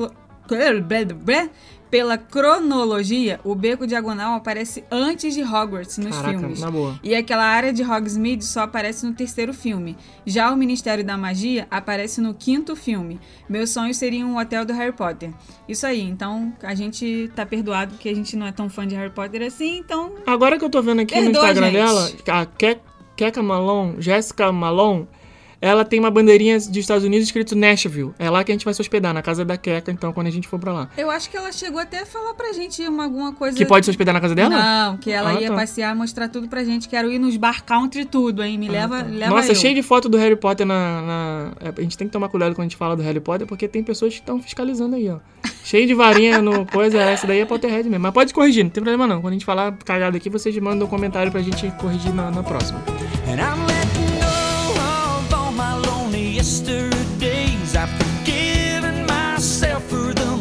[1.93, 6.59] pela cronologia, o Beco Diagonal aparece antes de Hogwarts nos Caraca, filmes.
[6.59, 6.99] na boa.
[7.03, 9.95] E aquela área de Hogsmeade só aparece no terceiro filme.
[10.25, 13.21] Já o Ministério da Magia aparece no quinto filme.
[13.47, 15.33] Meu sonho seria um hotel do Harry Potter.
[15.69, 18.95] Isso aí, então a gente tá perdoado porque a gente não é tão fã de
[18.95, 21.75] Harry Potter assim, então Agora que eu tô vendo aqui no Perdoa, Instagram gente.
[22.25, 22.81] dela, a Ke-
[23.17, 25.07] Keka Malone, Jessica Malone,
[25.63, 28.13] ela tem uma bandeirinha dos Estados Unidos escrito Nashville.
[28.19, 30.31] É lá que a gente vai se hospedar, na casa da Keka, então, quando a
[30.31, 30.89] gente for pra lá.
[30.99, 33.57] eu acho que ela chegou até a falar pra gente uma, alguma coisa.
[33.57, 34.51] Que pode se hospedar na casa dela?
[34.51, 35.55] Não, que ela Ah, ia tá.
[35.55, 36.89] passear, mostrar tudo pra gente.
[36.89, 38.59] Quero ir nos bar country tudo, hein?
[38.59, 39.37] Me leva, leva Ah, tá.
[39.37, 39.55] Nossa, eu.
[39.55, 42.55] cheio de foto do Harry Potter na, na- é, A gente tem que tomar cuidado
[42.55, 45.19] quando a gente fala do Harry Potter, porque tem pessoas que estão fiscalizando aí, ó.
[45.65, 48.03] Cheio de varinha no coisa, essa daí é Potterhead mesmo.
[48.03, 49.21] Mas pode corrigir, não tem problema não.
[49.21, 52.43] Quando a gente falar cagado aqui, vocês mandam um comentário pra gente corrigir na, na
[52.43, 52.81] próxima.
[53.29, 53.72] And I'm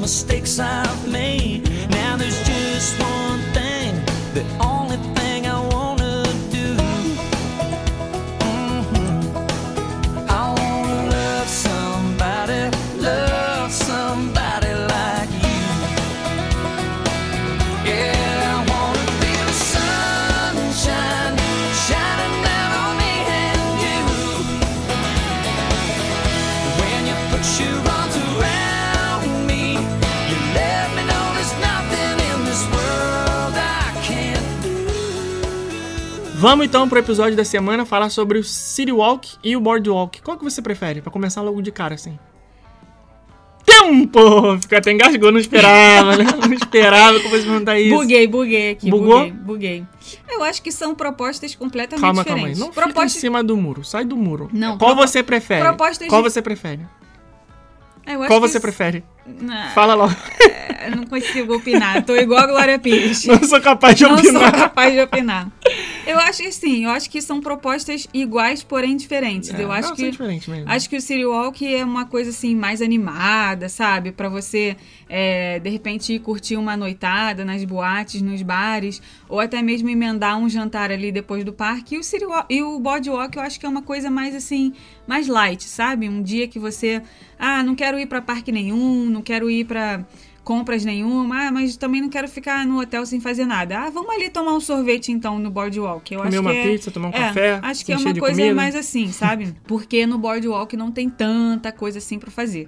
[0.01, 1.69] mistakes I've made.
[1.91, 3.93] Now there's just one thing,
[4.33, 4.43] the
[36.41, 40.21] Vamos então pro episódio da semana falar sobre o City Walk e o Boardwalk.
[40.23, 40.99] Qual que você prefere?
[40.99, 42.17] Pra começar logo de cara, assim.
[43.63, 44.57] Tempo!
[44.59, 46.25] Ficou até engasgou, não esperava, né?
[46.47, 47.95] Não esperava que você perguntar isso.
[47.95, 48.89] Buguei, buguei aqui.
[48.89, 49.19] Bugou?
[49.19, 49.85] Buguei, buguei.
[50.27, 52.53] Eu acho que são propostas completamente Calma, calma aí.
[52.53, 52.59] diferentes.
[52.59, 53.83] Não fica em cima do muro.
[53.83, 54.49] Sai do muro.
[54.51, 55.61] Não, Qual propo- você prefere?
[55.61, 56.79] propostas Qual de- você prefere?
[58.27, 59.03] Qual você isso- prefere?
[59.27, 60.15] Não, Fala logo.
[60.85, 62.03] eu não consigo opinar.
[62.03, 63.25] Tô igual a Glória Pires.
[63.25, 64.51] Não sou capaz de Não sou opinar.
[64.51, 65.47] capaz de opinar.
[66.05, 69.53] Eu acho que sim, eu acho que são propostas iguais, porém diferentes.
[69.53, 70.69] É, eu acho não, que são diferentes mesmo.
[70.69, 74.11] Acho que o City Walk é uma coisa assim mais animada, sabe?
[74.11, 74.75] Pra você
[75.07, 80.37] é, de repente ir curtir uma noitada nas boates, nos bares, ou até mesmo emendar
[80.37, 81.95] um jantar ali depois do parque.
[81.95, 84.73] E o City Walk, e o Boardwalk eu acho que é uma coisa mais assim,
[85.07, 86.09] mais light, sabe?
[86.09, 87.01] Um dia que você,
[87.37, 90.05] ah, não quero ir pra parque nenhum, não quero ir pra
[90.43, 93.77] compras nenhuma, ah, mas também não quero ficar no hotel sem fazer nada.
[93.79, 96.11] Ah, vamos ali tomar um sorvete então no Boardwalk.
[96.13, 98.13] Eu Comer acho uma que é- pizza, tomar um é, café, Acho que é uma
[98.15, 98.55] coisa comida.
[98.55, 99.53] mais assim, sabe?
[99.65, 102.67] Porque no Boardwalk não tem tanta coisa assim pra fazer.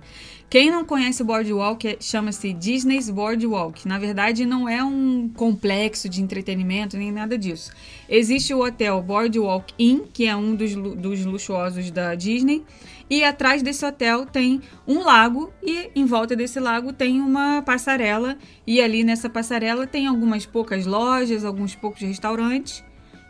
[0.53, 3.87] Quem não conhece o Boardwalk é- chama-se Disney's Boardwalk.
[3.87, 7.71] Na verdade, não é um complexo de entretenimento nem nada disso.
[8.07, 12.63] Existe o hotel Boardwalk Inn, que é um dos, dos luxuosos da Disney.
[13.09, 18.37] E atrás desse hotel tem um lago e em volta desse lago tem uma passarela.
[18.67, 22.83] E ali nessa passarela tem algumas poucas lojas, alguns poucos restaurantes.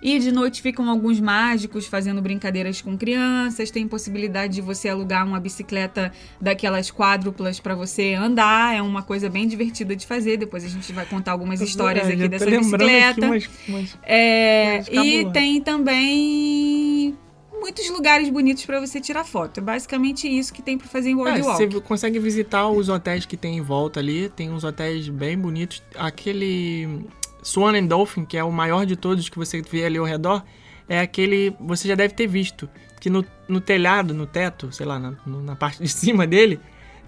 [0.05, 3.71] E de noite ficam alguns mágicos fazendo brincadeiras com crianças.
[3.71, 6.11] Tem possibilidade de você alugar uma bicicleta
[6.41, 8.75] daquelas quádruplas para você andar.
[8.75, 10.35] É uma coisa bem divertida de fazer.
[10.35, 13.25] Depois a gente vai contar algumas histórias aqui dessa lembrando aqui bicicleta.
[13.27, 17.15] umas- umas- É, Mas e tem também
[17.61, 19.59] muitos lugares bonitos para você tirar foto.
[19.59, 21.65] É basicamente isso que tem para fazer em É, Boardwalk.
[21.65, 24.27] você consegue visitar os hotéis que tem em volta ali.
[24.27, 25.81] Tem uns hotéis bem bonitos.
[25.95, 27.05] Aquele
[27.43, 30.43] Swan and Dolphin, que é o maior de todos que você vê ali ao redor,
[30.87, 31.55] é aquele.
[31.59, 32.69] Você já deve ter visto.
[32.99, 36.59] Que no, no telhado, no teto, sei lá, na, na parte de cima dele,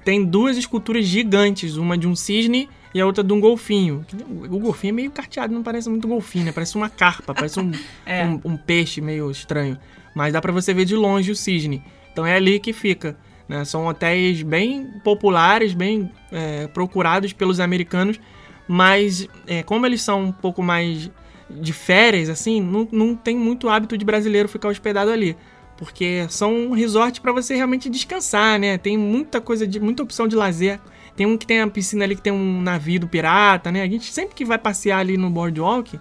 [0.03, 1.77] tem duas esculturas gigantes.
[1.77, 4.05] Uma de um cisne e a outra de um golfinho.
[4.49, 6.51] O golfinho é meio carteado, não parece muito golfinho, né?
[6.51, 7.71] Parece uma carpa, parece um,
[8.05, 8.25] É.
[8.25, 9.77] um, um peixe meio estranho.
[10.13, 11.81] Mas dá pra você ver de longe o cisne.
[12.11, 13.17] Então é ali que fica.
[13.47, 13.63] né?
[13.65, 18.19] São hotéis bem populares, bem é, procurados pelos americanos,
[18.67, 21.09] mas é, como eles são um pouco mais
[21.49, 25.37] de férias, assim, não, não tem muito hábito de brasileiro ficar hospedado ali.
[25.77, 28.77] Porque são um resort pra você realmente descansar, né?
[28.77, 30.79] Tem muita coisa, de muita opção de lazer.
[31.15, 33.81] Tem um que tem a piscina ali que tem um navio do pirata, né?
[33.81, 35.99] A gente sempre que vai passear ali no boardwalk,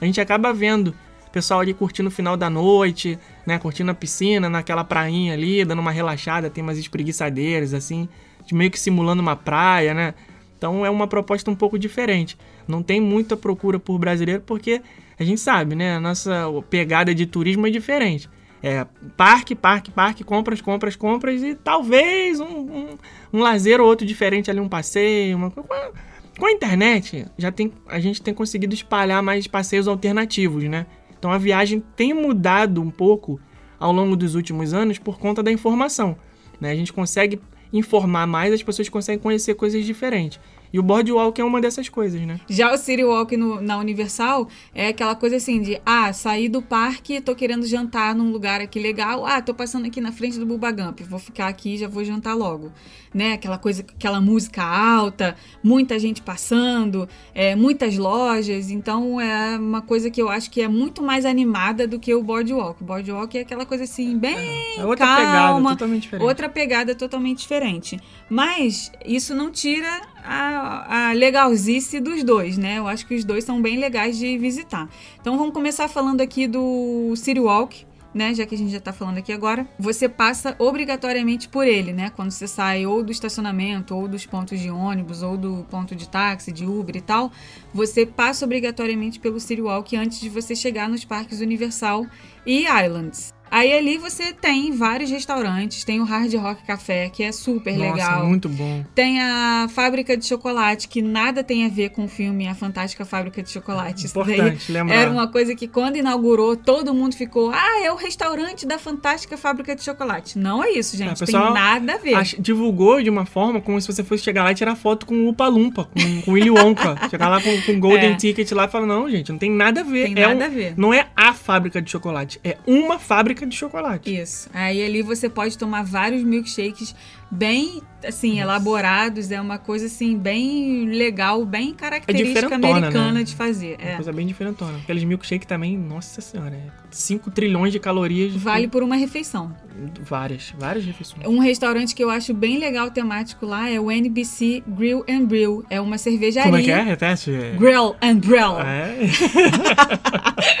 [0.00, 0.94] a gente acaba vendo
[1.26, 3.58] o pessoal ali curtindo o final da noite, né?
[3.58, 8.08] Curtindo a piscina, naquela prainha ali, dando uma relaxada, tem umas espreguiçadeiras, assim,
[8.50, 10.14] meio que simulando uma praia, né?
[10.60, 12.36] Então é uma proposta um pouco diferente.
[12.68, 14.82] Não tem muita procura por brasileiro porque
[15.18, 15.96] a gente sabe, né?
[15.96, 18.28] A nossa pegada de turismo é diferente.
[18.62, 22.88] É parque, parque, parque, compras, compras, compras e talvez um, um,
[23.32, 25.50] um lazer ou outro diferente ali, um passeio, uma.
[25.50, 30.84] Com a internet, já tem, a gente tem conseguido espalhar mais passeios alternativos, né?
[31.18, 33.40] Então a viagem tem mudado um pouco
[33.78, 36.18] ao longo dos últimos anos por conta da informação.
[36.60, 36.70] Né?
[36.70, 37.40] A gente consegue
[37.72, 40.40] informar mais, as pessoas conseguem conhecer coisas diferentes.
[40.72, 42.40] E o boardwalk é uma dessas coisas, né?
[42.48, 46.62] Já o City Walk no- na Universal é aquela coisa assim de, ah, saí do
[46.62, 50.46] parque, tô querendo jantar num lugar aqui legal, ah, tô passando aqui na frente do
[50.46, 52.70] Bubba Gump, vou ficar aqui e já vou jantar logo.
[53.12, 53.32] Né?
[53.32, 60.08] Aquela coisa, aquela música alta, muita gente passando, é, muitas lojas, então é uma coisa
[60.08, 62.80] que eu acho que é muito mais animada do que o Boardwalk.
[62.80, 64.36] O Boardwalk é aquela coisa assim, bem
[64.78, 66.24] É outra calma, pegada, totalmente diferente.
[66.28, 67.98] Outra pegada totalmente diferente.
[68.28, 72.78] Mas isso não tira a, a legalzice dos dois, né?
[72.78, 74.88] Eu acho que os dois são bem legais de visitar.
[75.20, 77.90] Então vamos começar falando aqui do City Walk.
[78.12, 81.92] Né, já que a gente já tá falando aqui agora, você passa obrigatoriamente por ele,
[81.92, 82.10] né?
[82.10, 86.08] Quando você sai ou do estacionamento, ou dos pontos de ônibus, ou do ponto de
[86.08, 87.30] táxi, de Uber e tal,
[87.72, 92.04] você passa obrigatoriamente pelo City Walk antes de você chegar nos parques Universal
[92.44, 93.32] e Islands.
[93.50, 97.92] Aí ali você tem vários restaurantes, tem o Hard Rock Café, que é super Nossa,
[97.92, 98.26] legal.
[98.26, 98.84] muito bom.
[98.94, 103.04] Tem a fábrica de chocolate, que nada tem a ver com o filme A Fantástica
[103.04, 104.06] Fábrica de Chocolate.
[104.06, 104.94] Importante lembrar.
[104.94, 109.36] Era uma coisa que quando inaugurou, todo mundo ficou, ah, é o restaurante da Fantástica
[109.36, 110.38] Fábrica de Chocolate.
[110.38, 111.18] Não é isso, É, gente.
[111.18, 112.14] pessoal tem nada a ver.
[112.14, 115.14] Ach- divulgou de uma forma como se você fosse chegar lá e tirar foto com
[115.14, 116.96] o Upa Lumpa, com, com o Willy Wonka.
[117.10, 118.16] chegar lá com, com o Golden É.
[118.16, 120.12] Ticket lá e falar, não, gente, não tem nada a ver.
[120.14, 120.74] Tem É nada um- a ver.
[120.76, 124.14] Não é a fábrica de chocolate, é uma fábrica de chocolate.
[124.14, 124.48] Isso.
[124.52, 126.94] Aí ali você pode tomar vários milkshakes
[127.30, 129.30] bem, assim, elaborados.
[129.30, 133.22] É uma coisa, assim, bem legal, bem característica diferentona, americana né?
[133.22, 133.76] de fazer.
[133.80, 133.94] Uma É.
[133.96, 134.78] coisa bem diferentona.
[134.78, 138.34] Aqueles milkshake também, nossa senhora, é 5 trilhões de calorias.
[138.34, 139.54] Vale por uma refeição.
[140.02, 141.24] Várias, várias refeições.
[141.26, 145.64] Um restaurante que eu acho bem legal temático lá é o NBC Grill and Brew.
[145.70, 146.50] É uma cervejaria.
[146.50, 146.82] Como é que é?
[146.82, 147.30] Repete.
[147.58, 148.58] Grill and Brew.
[148.60, 148.96] É.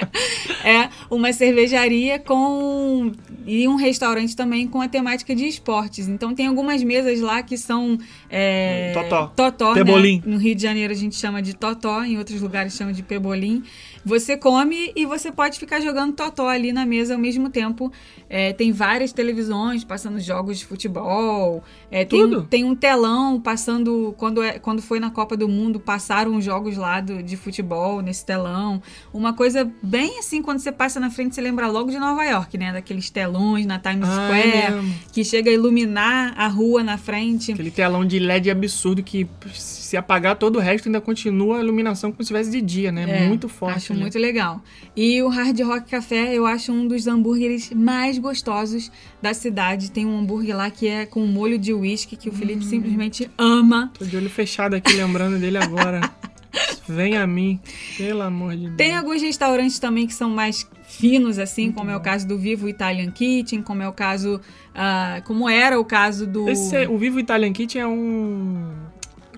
[0.62, 3.12] É uma cervejaria com.
[3.52, 6.06] E um restaurante também com a temática de esportes.
[6.06, 7.98] Então tem algumas mesas lá que são.
[8.28, 9.26] É, Totó.
[9.34, 10.22] Totó, Pebolim.
[10.24, 10.32] né?
[10.32, 13.64] No Rio de Janeiro a gente chama de totó, em outros lugares chama de pebolim.
[14.04, 17.92] Você come e você pode ficar jogando totó ali na mesa ao mesmo tempo.
[18.28, 21.62] É, tem várias televisões passando jogos de futebol.
[21.90, 22.42] É, tem, Tudo?
[22.44, 24.14] tem um telão passando.
[24.16, 28.00] Quando, é, quando foi na Copa do Mundo, passaram os jogos lá do- de futebol
[28.00, 28.80] nesse telão.
[29.12, 32.56] Uma coisa bem assim, quando você passa na frente, você lembra logo de Nova York,
[32.56, 32.72] né?
[32.72, 34.94] Daqueles telões na Times Ah, Square, é mesmo.
[35.12, 37.52] que chega a iluminar a rua na frente.
[37.52, 42.10] Aquele telão de LED absurdo que se apagar todo o resto ainda continua a iluminação
[42.12, 43.24] como se estivesse de dia, né?
[43.24, 43.89] É, muito forte.
[43.92, 44.62] Acho muito legal.
[44.96, 48.90] E o Hard Rock Café, eu acho um dos hambúrgueres mais gostosos
[49.22, 49.90] da cidade.
[49.90, 52.36] Tem um hambúrguer lá que é com molho de uísque, que o Hum.
[52.36, 53.90] Felipe simplesmente ama.
[53.98, 56.00] Tô de olho fechado aqui lembrando dele agora.
[56.88, 57.60] Vem a mim,
[57.96, 58.76] pelo amor de Deus.
[58.76, 62.68] Tem alguns restaurantes também que são mais finos, assim, como é o caso do Vivo
[62.68, 64.40] Italian Kitchen, como é o caso.
[64.74, 66.48] ah, como era o caso do.
[66.48, 68.72] Esse o Vivo Italian Kitchen é um.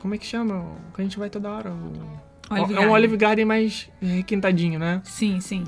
[0.01, 0.65] Como é que chama?
[0.95, 1.71] Que a gente vai toda hora.
[1.71, 2.91] O- Olive é um.
[2.91, 5.01] Olive Garden mais requintadinho, né?
[5.05, 5.65] Sim, sim.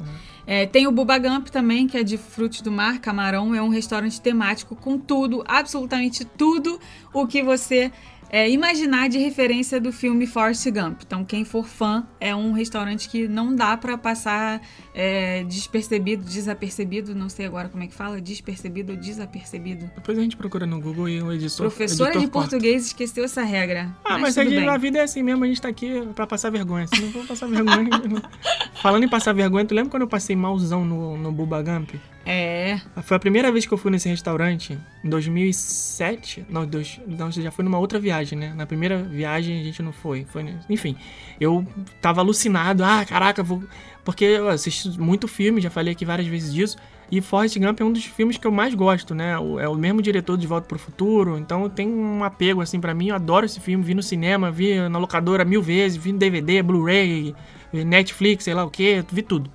[0.47, 3.55] É, tem o Bubba Gump também, que é de frutos do mar, camarão.
[3.55, 6.79] É um restaurante temático com tudo, absolutamente tudo
[7.13, 7.91] o que você
[8.35, 11.03] é, imaginar de referência do filme Forrest Gump.
[11.07, 14.61] Então, quem for fã, é um restaurante que não dá pra passar
[14.93, 17.15] é, despercebido, desapercebido.
[17.15, 19.89] Não sei agora como é que fala, despercebido ou desapercebido.
[19.95, 21.71] Depois a gente procura no Google e o editor.
[21.71, 23.97] Professora editor de português esqueceu essa regra.
[24.05, 26.27] Ah, mas, a, tudo gente- a vida é assim mesmo, a gente tá aqui pra
[26.27, 26.89] passar vergonha.
[26.89, 27.89] Se não for passar vergonha.
[28.83, 31.91] Falando em passar vergonha, tu lembra quando eu passei malzão no, no Bubba Gump?
[32.27, 36.47] É, Foi a primeira vez que eu fui nesse restaurante, em 2007.
[36.49, 38.55] Não, dois, não, já foi numa outra viagem, né?
[38.55, 40.25] Na primeira viagem a gente não foi.
[40.25, 40.97] foi enfim,
[41.39, 41.67] eu
[42.01, 42.83] tava alucinado.
[42.83, 43.63] Ah, caraca, vou.
[44.05, 46.77] Porque eu assisti muito filme, já falei aqui várias vezes disso.
[47.11, 49.33] E Forrest Gump é um dos filmes que eu mais gosto, né?
[49.33, 53.09] É o mesmo diretor de Volta pro Futuro, então tem um apego assim pra mim.
[53.09, 56.63] Eu adoro esse filme, vi no cinema, vi na locadora mil vezes, vi no DVD,
[56.63, 57.35] Blu-ray,
[57.73, 59.51] Netflix, sei lá o que, vi tudo.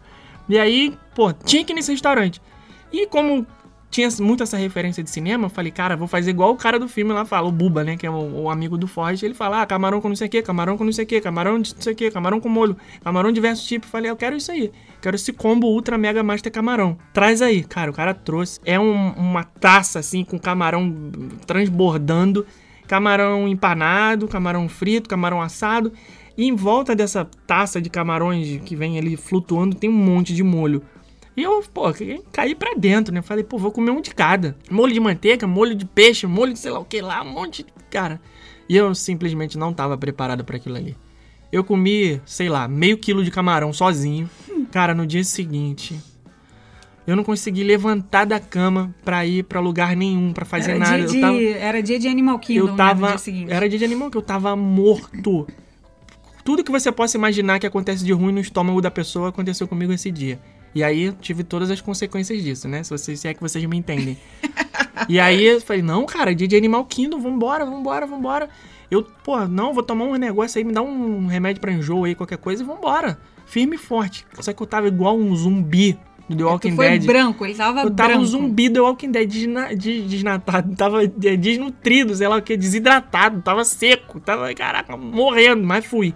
[0.48, 2.42] E aí, pô, tinha que ir nesse restaurante.
[2.92, 3.46] E como
[3.92, 6.88] tinha muito essa referência de cinema, eu falei, cara, vou fazer igual o cara do
[6.88, 7.98] filme lá fala, o Buba, né?
[7.98, 9.24] Que é o, o amigo do Forrest.
[9.24, 11.20] Ele fala, ah, camarão com não sei o que, camarão com não sei o que,
[11.20, 13.90] camarão de não sei o que, camarão com molho, camarão de diversos tipos.
[13.90, 14.72] Falei, eu quero isso aí.
[15.02, 16.98] Quero esse combo ultra mega master camarão.
[17.14, 17.64] Traz aí.
[17.64, 18.60] Cara, o cara trouxe.
[18.64, 20.94] É um- uma taça assim com camarão
[21.48, 22.46] transbordando,
[22.88, 25.92] camarão empanado, camarão frito, camarão assado.
[26.38, 30.44] E em volta dessa taça de camarões que vem ali flutuando tem um monte de
[30.44, 30.82] molho.
[31.38, 31.84] E eu, pô,
[32.32, 33.22] caí pra dentro, né?
[33.22, 34.58] Falei, pô, vou comer um de cada.
[34.70, 37.64] Molho de manteiga, molho de peixe, molho de sei lá o que lá, um monte
[37.64, 37.74] de.
[37.90, 38.20] Cara.
[38.68, 40.96] E eu simplesmente não tava preparado pra aquilo ali.
[41.52, 44.30] Eu comi, sei lá, meio quilo de camarão sozinho.
[44.72, 46.00] Cara, no dia seguinte.
[47.08, 50.98] Eu não consegui levantar da cama pra ir pra lugar nenhum, pra fazer era, nada.
[50.98, 53.08] dia de, tava, era dia de Animal Kingdom, eu né, no tava.
[53.08, 53.52] dia seguinte.
[53.52, 55.48] Era dia de animal que eu tava morto.
[56.46, 59.92] Tudo que você possa imaginar que acontece de ruim no estômago da pessoa aconteceu comigo
[59.92, 60.40] esse dia.
[60.74, 62.84] E aí eu tive todas as consequências disso, né?
[62.84, 64.18] Se, vocês, se é que vocês me entendem.
[65.10, 68.50] e aí eu falei, não, cara, dia de Animal Kingdom, vambora, vambora, vambora.
[68.92, 72.16] Eu, pô, não, vou tomar um negócio aí, me dá um remédio pra enjoo aí,
[72.16, 73.20] qualquer coisa, e vambora.
[73.46, 74.26] Firme e forte.
[74.40, 75.94] Só que eu tava igual um zumbi
[76.28, 77.06] do The Tu Walking foi Dead.
[77.06, 78.24] branco, ele tava Eu tava branco.
[78.24, 82.56] um zumbi do Walking Dead desna, des- desnatado, tava é, desnutrido, sei lá o que,
[82.56, 86.14] desidratado, tava seco, tava, caraca, morrendo, mas fui.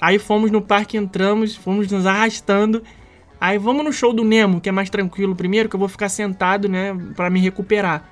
[0.00, 2.82] Aí fomos no parque, entramos, fomos nos arrastando.
[3.40, 6.08] Aí vamos no show do Nemo, que é mais tranquilo primeiro, que eu vou ficar
[6.08, 8.10] sentado, né, pra me recuperar.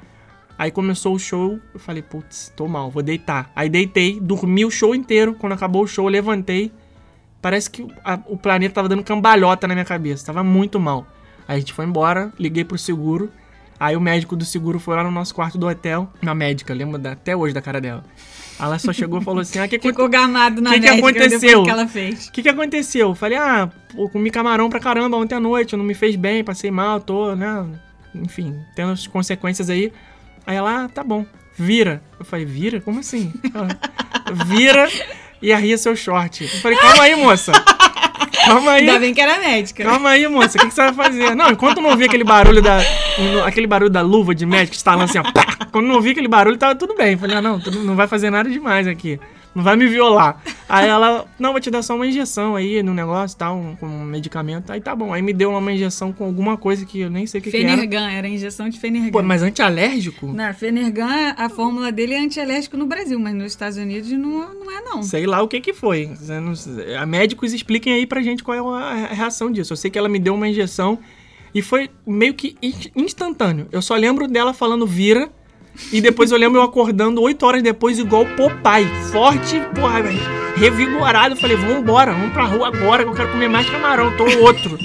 [0.58, 3.50] Aí começou o show, eu falei, putz, tô mal, vou deitar.
[3.56, 5.34] Aí deitei, dormi o show inteiro.
[5.34, 6.70] Quando acabou o show, eu levantei.
[7.42, 11.06] Parece que a- o planeta tava dando cambalhota na minha cabeça, tava muito mal.
[11.48, 13.30] Aí a gente foi embora, liguei pro seguro.
[13.80, 16.08] Aí o médico do seguro foi lá no nosso quarto do hotel.
[16.22, 18.04] Uma médica, lembro até hoje da cara dela.
[18.58, 21.08] Ela só chegou e falou assim: Ah, que que Ficou gamado na Que que médica
[21.08, 21.62] aconteceu?
[21.64, 22.26] que ela fez.
[22.28, 23.08] O que, que aconteceu?
[23.08, 26.44] Eu falei, ah, pô, comi camarão pra caramba ontem à noite, não me fez bem,
[26.44, 27.66] passei mal, tô, né?
[28.14, 29.92] Enfim, tendo as consequências aí.
[30.46, 32.02] Aí ela, ah, tá bom, vira.
[32.18, 32.80] Eu falei, vira?
[32.80, 33.32] Como assim?
[33.54, 33.68] Ela,
[34.46, 34.88] vira
[35.42, 36.44] e arria seu short.
[36.44, 37.52] Eu falei, calma aí, moça.
[38.44, 38.80] Calma aí.
[38.80, 39.84] Ainda bem que era médica.
[39.84, 41.34] Calma aí, moça, o que, que você vai fazer?
[41.34, 42.78] Não, enquanto não ouvi aquele barulho da.
[43.46, 45.22] aquele barulho da luva de médico estalando assim, ó.
[45.22, 45.66] Pá!
[45.72, 47.16] Quando não ouvi aquele barulho, tava tudo bem.
[47.16, 49.18] Falei, ah, não, não vai fazer nada demais aqui.
[49.54, 50.42] Não vai me violar.
[50.68, 53.76] Aí ela, não, vou te dar só uma injeção aí no negócio e tal, um,
[53.76, 54.72] com um medicamento.
[54.72, 55.12] Aí tá bom.
[55.12, 57.50] Aí me deu lá uma injeção com alguma coisa que eu nem sei o que,
[57.50, 57.68] que era.
[57.70, 59.12] Fenergan, era injeção de Fenergan.
[59.12, 60.26] Pô, mas antialérgico?
[60.32, 64.70] Na Fenergan, a fórmula dele é antialérgico no Brasil, mas nos Estados Unidos não, não
[64.76, 65.02] é não.
[65.04, 66.10] Sei lá o que que foi.
[66.42, 66.52] Não.
[67.00, 69.72] A médicos expliquem aí pra gente qual é a reação disso.
[69.72, 70.98] Eu sei que ela me deu uma injeção
[71.54, 73.68] e foi meio que in- instantâneo.
[73.70, 75.30] Eu só lembro dela falando vira
[75.92, 78.86] e depois eu lembro eu acordando oito horas depois igual Popeye.
[79.10, 80.02] Forte, porra,
[80.56, 81.34] revigorado.
[81.34, 84.78] Eu falei, vambora, vamos pra rua agora que eu quero comer mais camarão, tô outro.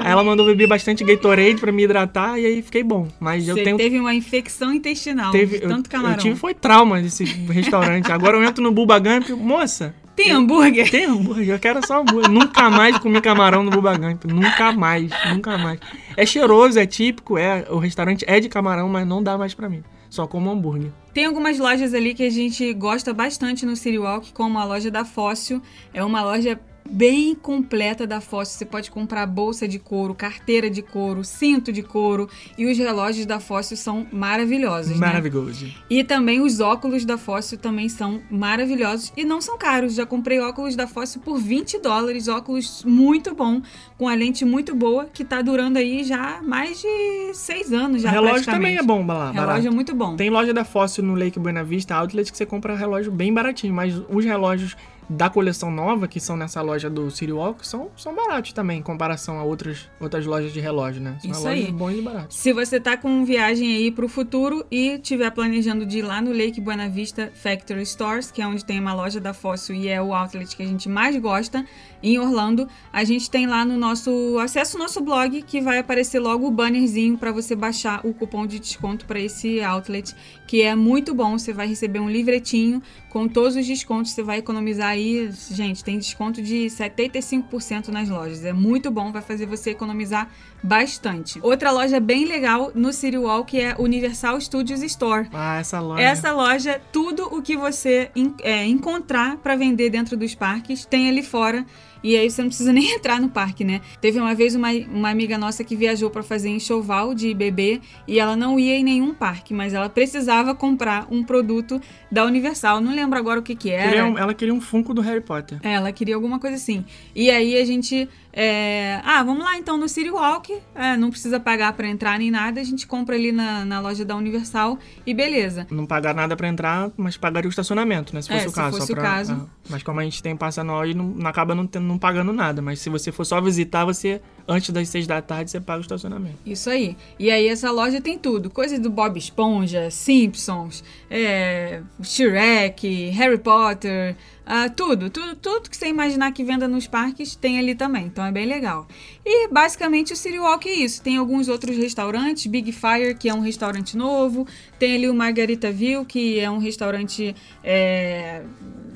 [0.00, 3.08] aí ela mandou beber bastante Gatorade pra me hidratar e aí fiquei bom.
[3.18, 6.14] Mas eu tenho teve uma infecção intestinal teve, de eu, tanto camarão.
[6.16, 8.10] eu tive foi trauma desse restaurante.
[8.12, 10.90] Agora eu entro no Bubagan fico, moça, Tem hambúrguer?
[10.90, 12.30] tem hambúrguer, eu quero só hambúrguer.
[12.30, 14.18] Nunca mais comi camarão no Bubagan.
[14.24, 15.80] Nunca mais, nunca mais.
[16.16, 19.68] É cheiroso, é típico, é, o restaurante é de camarão, mas não dá mais pra
[19.68, 19.82] mim.
[20.14, 20.92] Só como hambúrguer.
[21.12, 24.88] Tem algumas lojas ali que a gente gosta bastante no City Walk, como a loja
[24.88, 25.60] da Fóssil.
[25.92, 26.56] É uma loja
[26.88, 28.58] bem completa da Fóssil.
[28.58, 32.28] Você pode comprar bolsa de couro, carteira de couro, cinto de couro.
[32.56, 35.06] E os relógios da Fóssil são maravilhosos, né?
[35.06, 35.66] Maravilhoso.
[35.88, 39.94] E também os óculos da Fóssil também são maravilhosos e não são caros.
[39.94, 43.62] Já comprei óculos da Fóssil por 20 dólares, óculos muito bom,
[43.98, 48.10] com a lente muito boa, que tá durando aí já mais de seis anos já
[48.10, 49.66] relógio também é bom lá, Relógio barato.
[49.66, 50.16] é muito bom.
[50.16, 53.74] Tem loja da Fóssil no Lake Buena Vista Outlet que você compra relógio bem baratinho,
[53.74, 54.76] mas os relógios
[55.08, 58.82] da coleção nova, que são nessa loja do City Walk, são, são baratos também, em
[58.82, 61.18] comparação a outras, outras lojas de relógio, né?
[61.20, 61.72] São Isso aí.
[61.72, 62.36] bons e baratos.
[62.36, 66.32] Se você tá com viagem aí pro futuro e tiver planejando de ir lá no
[66.32, 70.00] Lake Buena Vista Factory Stores, que é onde tem uma loja da Fóssil e é
[70.00, 71.64] o outlet que a gente mais gosta,
[72.04, 76.46] em Orlando, a gente tem lá no nosso acesso nosso blog que vai aparecer logo
[76.46, 80.14] o bannerzinho para você baixar o cupom de desconto para esse outlet,
[80.46, 81.38] que é muito bom.
[81.38, 85.98] Você vai receber um livretinho com todos os descontos, você vai economizar aí, gente, tem
[85.98, 88.44] desconto de 75% nas lojas.
[88.44, 90.28] É muito bom, vai fazer você economizar
[90.62, 91.38] bastante.
[91.40, 95.28] Outra loja bem legal no City Walk é Universal Studios Store.
[95.32, 96.02] Ah, essa loja.
[96.02, 98.10] Essa loja, tudo o que você
[98.42, 101.64] é, encontrar para vender dentro dos parques tem ali fora.
[102.04, 103.80] E aí você não precisa nem entrar no parque, né?
[104.00, 108.20] Teve uma vez uma, uma amiga nossa que viajou para fazer enxoval de bebê e
[108.20, 111.80] ela não ia em nenhum parque, mas ela precisava comprar um produto
[112.12, 112.80] da Universal.
[112.80, 113.88] Não lembro agora o que que era.
[113.88, 115.58] Queria um- ela queria um Funko do Harry Potter.
[115.62, 116.84] É, ela queria alguma coisa assim.
[117.14, 118.08] E aí a gente.
[118.36, 120.52] É, Ah, vamos lá então no City Walk.
[120.74, 122.60] É, não precisa pagar pra entrar nem nada.
[122.60, 125.66] A gente compra ali na, na loja da Universal e beleza.
[125.70, 128.20] Não pagar nada pra entrar, mas pagaria o estacionamento, né?
[128.22, 128.76] Se É, fosse o se caso.
[128.76, 129.32] fosse só o pra- caso.
[129.32, 131.98] ah, mas como a gente tem passe anual e não, não acaba não, tendo- não
[131.98, 132.60] pagando nada.
[132.60, 135.82] Mas se você for só visitar, você, antes das seis da tarde, você paga o
[135.82, 136.36] estacionamento.
[136.44, 136.96] Isso aí.
[137.18, 138.50] E aí essa loja tem tudo.
[138.50, 145.88] Coisas do Bob Esponja, Simpsons, é, Shrek, Harry Potter, ah, tudo, tudo, tudo que você
[145.88, 148.06] imaginar que venda nos parques tem ali também.
[148.06, 148.86] Então é bem legal.
[149.24, 151.02] E basicamente o City Walk é isso.
[151.02, 154.46] Tem alguns outros restaurantes, Big Fire, que é um restaurante novo.
[154.78, 158.42] Tem ali o Margaritaville, que é um restaurante é,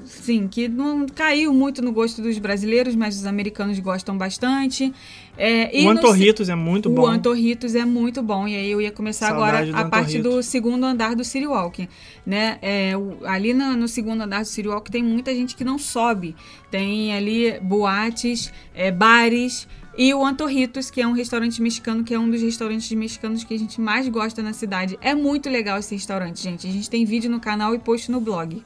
[0.09, 4.92] sim, que não caiu muito no gosto dos brasileiros, mas os americanos gostam bastante.
[5.37, 7.07] É, o no Antorritos é muito o bom.
[7.07, 8.49] Antorritos é muito bom.
[8.49, 11.88] E aí eu ia começar Saudade agora a parte do segundo andar do City Walk.
[12.27, 12.59] Né?
[12.61, 15.79] É, o- ali no, no segundo andar do City Walk tem muita gente que não
[15.79, 16.35] sobe.
[16.71, 19.68] Tem ali boates, é, bares.
[19.97, 23.53] E o Antorritos, que é um restaurante mexicano, que é um dos restaurantes mexicanos que
[23.53, 24.97] a gente mais gosta na cidade.
[25.01, 26.68] É muito legal esse restaurante, gente.
[26.68, 28.62] A gente tem vídeo no canal e post no blog.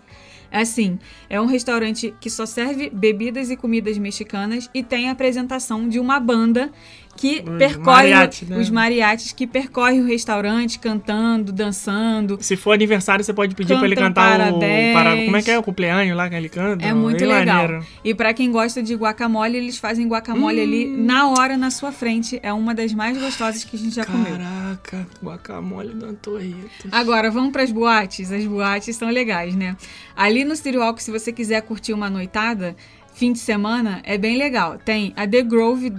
[0.52, 0.98] É Assim,
[1.28, 5.98] é um restaurante que só serve bebidas e comidas mexicanas e tem a apresentação de
[5.98, 6.70] uma banda
[7.14, 8.58] que Os percorre mariachi, né?
[8.58, 12.38] os mariachis que percorre o restaurante cantando, dançando.
[12.40, 14.90] Se for aniversário, você pode pedir pra ele cantar parabéns.
[14.90, 14.92] o.
[14.94, 16.84] Para, como é que é o cumpleaños lá que ele canta?
[16.84, 17.62] É muito Bem legal.
[17.62, 17.86] maneiro.
[18.04, 21.04] E pra quem gosta de guacamole, eles fazem guacamole ali Hum.
[21.04, 22.40] na hora na sua frente.
[22.42, 24.32] É uma das mais gostosas que a gente já comeu.
[24.36, 26.90] Caraca, guacamole do Antorritos.
[26.90, 28.32] Agora, vamos para as boates.
[28.32, 29.76] As boates são legais, né?
[30.16, 32.74] Ali no City Walk, se você quiser curtir uma noitada,
[33.14, 34.78] fim de semana, é bem legal.
[34.84, 35.92] Tem a The Grove.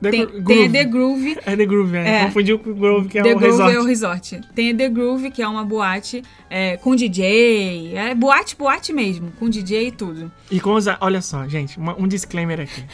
[0.00, 0.72] The, tem, tem a Groove.
[0.72, 1.38] The Groove.
[1.44, 2.08] É The Groove, é.
[2.08, 2.24] É.
[2.24, 3.76] Confundiu com o Grove, que é The o Groove resort.
[3.76, 4.40] é o resort.
[4.54, 7.94] Tem a The Groove, que é uma boate é, com DJ.
[7.96, 10.32] É boate, boate mesmo, com DJ e tudo.
[10.50, 10.86] E com os.
[11.00, 12.84] Olha só, gente, uma- um disclaimer aqui.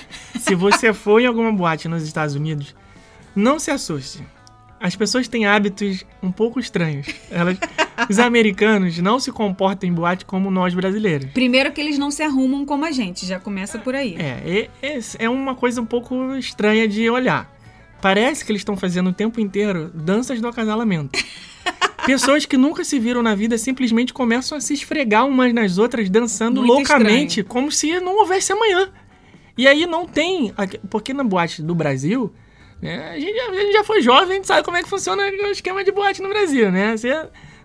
[0.41, 2.75] Se você for em alguma boate nos Estados Unidos,
[3.35, 4.25] não se assuste.
[4.81, 7.07] As pessoas têm hábitos um pouco estranhos.
[7.31, 7.59] Elas,
[8.09, 11.31] os americanos não se comportam em boate como nós brasileiros.
[11.33, 14.17] Primeiro que eles não se arrumam como a gente, já começa por aí.
[14.19, 17.51] É, é, é- uma coisa um pouco estranha de olhar.
[18.03, 21.19] Parece que eles estão fazendo o tempo inteiro danças do acasalamento.
[22.05, 26.09] Pessoas que nunca se viram na vida simplesmente começam a se esfregar umas nas outras,
[26.09, 28.91] dançando Muito loucamente, como se não houvesse amanhã.
[29.59, 30.53] E aí não tem.
[30.89, 32.33] Porque na boate do Brasil,
[32.81, 34.89] né, a, gente, já- a gente já foi jovem, a gente sabe como é que
[34.89, 36.97] funciona o esquema de boate no Brasil, né?
[36.97, 37.09] Você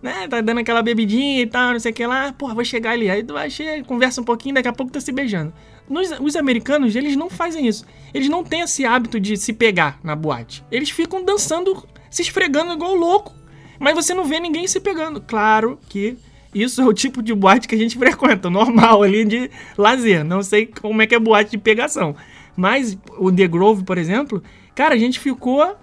[0.01, 2.91] né, tá dando aquela bebidinha e tal, não sei o que lá, porra, vou chegar
[2.91, 3.09] ali.
[3.09, 3.49] Aí tu vai,
[3.85, 5.53] conversa um pouquinho, daqui a pouco tá se beijando.
[5.89, 7.85] Nos- os americanos, eles não fazem isso.
[8.13, 10.63] Eles não têm esse hábito de se pegar na boate.
[10.71, 13.33] Eles ficam dançando, se esfregando igual louco.
[13.79, 15.19] Mas você não vê ninguém se pegando.
[15.21, 16.15] Claro que
[16.53, 20.23] isso é o tipo de boate que a gente frequenta, normal ali de lazer.
[20.23, 22.15] Não sei como é que é boate de pegação.
[22.55, 24.41] Mas o The Grove, por exemplo,
[24.75, 25.75] cara, a gente ficou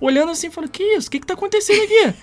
[0.00, 1.08] olhando assim, falando, que isso?
[1.08, 2.14] O que que tá acontecendo aqui?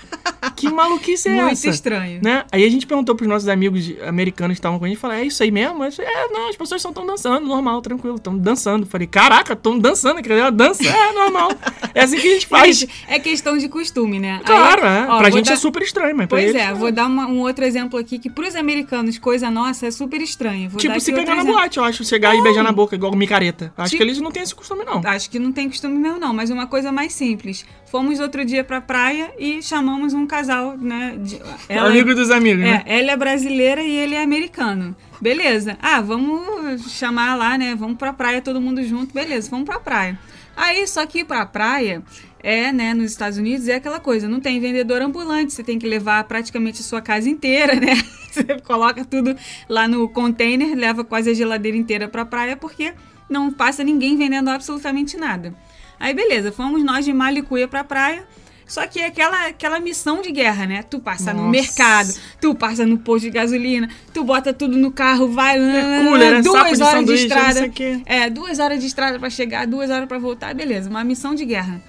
[0.56, 1.70] que maluquice é Muito essa?
[1.70, 2.20] estranho.
[2.24, 2.44] Né?
[2.52, 5.26] Aí a gente perguntou pros nossos amigos americanos que estavam com a gente, falaram, é
[5.26, 5.84] isso aí mesmo?
[5.84, 8.84] Eu falei, é, não, as pessoas estão dançando, normal, tranquilo, estão dançando.
[8.84, 10.84] Eu falei, caraca, estão dançando, é uma dança?
[10.88, 11.50] É, normal.
[11.94, 12.80] É assim que a gente faz.
[12.80, 14.42] Gente, é questão de costume, né?
[14.46, 15.08] Claro, Aí, é.
[15.10, 17.40] ó, pra gente dar- é super estranho, mas Pois eles, é, vou dar uma- um
[17.40, 20.70] outro exemplo aqui que pros americanos, coisa nossa, é super estranho.
[20.70, 21.54] Vou Tipo, se pegar na exemplo.
[21.58, 22.04] boate, eu acho.
[22.04, 23.74] Chegar e beijar na boca, igual micareta.
[23.78, 25.02] Acho Tipo- que eles não têm esse costume, não.
[25.06, 27.61] Acho que não tem costume mesmo, não, mas uma coisa mais simples.
[27.86, 31.16] Fomos outro dia pra praia e chamamos um casal, né?
[31.22, 32.84] de- ela, Amigo dos amigos, né?
[32.86, 34.96] é, ela é brasileira e ele é americano.
[35.20, 35.78] Beleza.
[35.82, 37.76] Ah, vamos chamar lá, né?
[37.76, 39.14] Vamos pra praia todo mundo junto.
[39.14, 40.18] Beleza, vamos pra praia.
[40.56, 42.02] Aí, só que ir pra praia
[42.44, 45.88] é, né, nos Estados Unidos é aquela coisa, não tem vendedor ambulante, você tem que
[45.88, 47.94] levar praticamente a sua casa inteira, né?
[48.32, 49.36] Você coloca tudo
[49.68, 52.94] lá no container, leva quase a geladeira inteira pra praia, porque
[53.30, 55.54] não passa ninguém vendendo absolutamente nada.
[56.02, 58.28] Aí, beleza, fomos nós de Malicuia pra praia.
[58.66, 60.82] Só que é aquela, aquela missão de guerra, né?
[60.82, 61.52] Tu passa no Nossa.
[61.52, 66.34] mercado, tu passa no posto de gasolina, tu bota tudo no carro, vai É cooler,
[66.36, 68.02] é saco duas de horas de sanduíche, sei estrada.
[68.06, 71.44] É, duas horas de estrada pra chegar, duas horas pra voltar, beleza, uma missão de
[71.44, 71.84] guerra.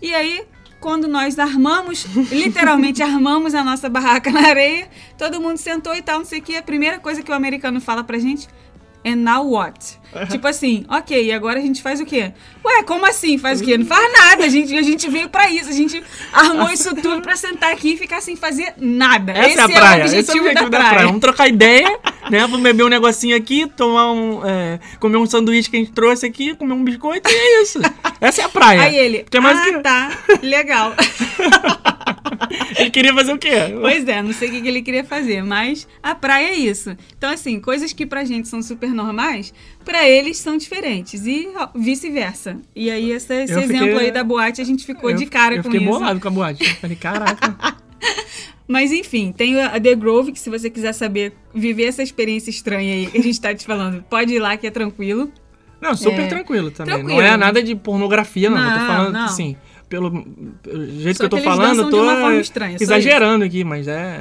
[0.00, 0.42] E aí,
[0.80, 4.88] quando nós armamos, literalmente armamos a nossa barraca na areia,
[5.18, 7.78] todo mundo sentou e tal, não sei o que, a primeira coisa que o americano
[7.78, 8.48] fala pra gente,
[9.04, 10.00] and now what?
[10.30, 12.32] Tipo assim, ok, e agora a gente faz o quê?
[12.64, 13.38] Ué, como assim?
[13.38, 13.78] Faz o quê?
[13.78, 16.02] Não faz nada, a gente, a gente veio pra isso, a gente
[16.32, 19.32] armou isso tudo pra sentar aqui e ficar sem fazer nada.
[19.32, 20.02] Essa Esse é a praia.
[20.02, 21.06] o Esse é o objetivo, objetivo da, praia.
[21.06, 21.98] Vamos trocar ideia,
[22.30, 22.40] né?
[22.40, 24.46] Vamos beber um negocinho aqui, tomar um.
[24.46, 27.80] é, comer um sanduíche que a gente trouxe aqui, comer um biscoito e é isso.
[28.20, 28.82] Essa é a praia.
[28.82, 29.78] Aí ele, é mais ah, que...
[29.80, 30.94] tá, legal.
[32.76, 33.50] Ele queria fazer o quê?
[33.80, 36.96] Pois é, não sei o que que ele queria fazer, mas a praia é isso.
[37.16, 39.52] Então, assim, coisas que pra gente são super normais,
[39.84, 42.56] pra eles são diferentes e vice-versa.
[42.74, 45.26] E aí, esse, esse Eu fiquei- exemplo aí da boate, a gente ficou Eu- de
[45.26, 45.98] cara eu com fiquei isso.
[45.98, 46.64] bolado com a boate.
[46.64, 47.56] Eu Falei, caraca.
[48.66, 52.94] Mas enfim, tem a The Grove, que se você quiser saber, viver essa experiência estranha
[52.94, 55.30] aí que a gente tá te falando, pode ir lá que é tranquilo.
[55.80, 56.94] Não, super É, tranquilo também.
[56.94, 57.18] tranquilo.
[57.20, 58.56] Não é nada de pornografia, não.
[58.58, 59.24] eu tô Não, falando não.
[59.24, 59.56] assim.
[59.88, 60.24] Pelo,
[60.62, 63.86] pelo jeito Só que eu tô que falando, eu tô é, estranha, exagerando aqui, mas
[63.86, 64.20] é,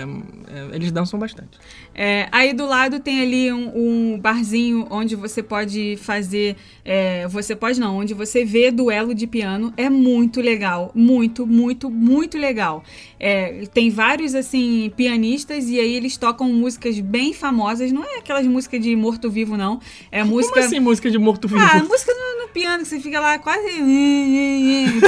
[0.50, 1.58] é, Eles dançam bastante.
[1.94, 6.56] É, aí do lado tem ali um, um barzinho onde você pode fazer.
[6.86, 9.74] é, você pode não, onde você vê duelo de piano.
[9.76, 10.92] É muito legal.
[10.96, 12.84] Muito, muito, muito legal.
[13.20, 17.92] É, tem vários, assim, pianistas e aí eles tocam músicas bem famosas.
[17.92, 19.80] Não é aquelas músicas de morto-vivo, não.
[20.12, 20.54] É música.
[20.54, 21.62] Como assim música de morto-vivo?
[21.62, 23.68] Ah, música no, no piano que você fica lá quase.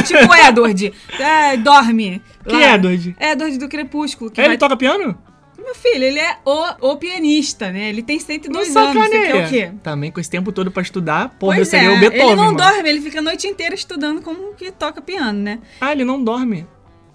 [0.06, 0.94] tipo Edward.
[1.20, 2.22] É, dorme.
[2.46, 2.76] Que lá.
[2.76, 3.16] Edward?
[3.20, 4.30] Edward do Crepúsculo.
[4.32, 5.18] Que Ele vai- toca piano?
[5.64, 7.90] Meu filho, ele é o, o pianista, né?
[7.90, 9.08] Ele tem 102 Não anos.
[9.08, 9.72] Você quer o quê?
[9.82, 12.28] Também com esse tempo todo pra estudar, porra, eu Pois seria é, o Beethoven.
[12.28, 12.58] ele não mano.
[12.58, 15.60] dorme, ele fica a noite inteira estudando como que toca piano, né?
[15.80, 16.68] Ah, ele não dorme.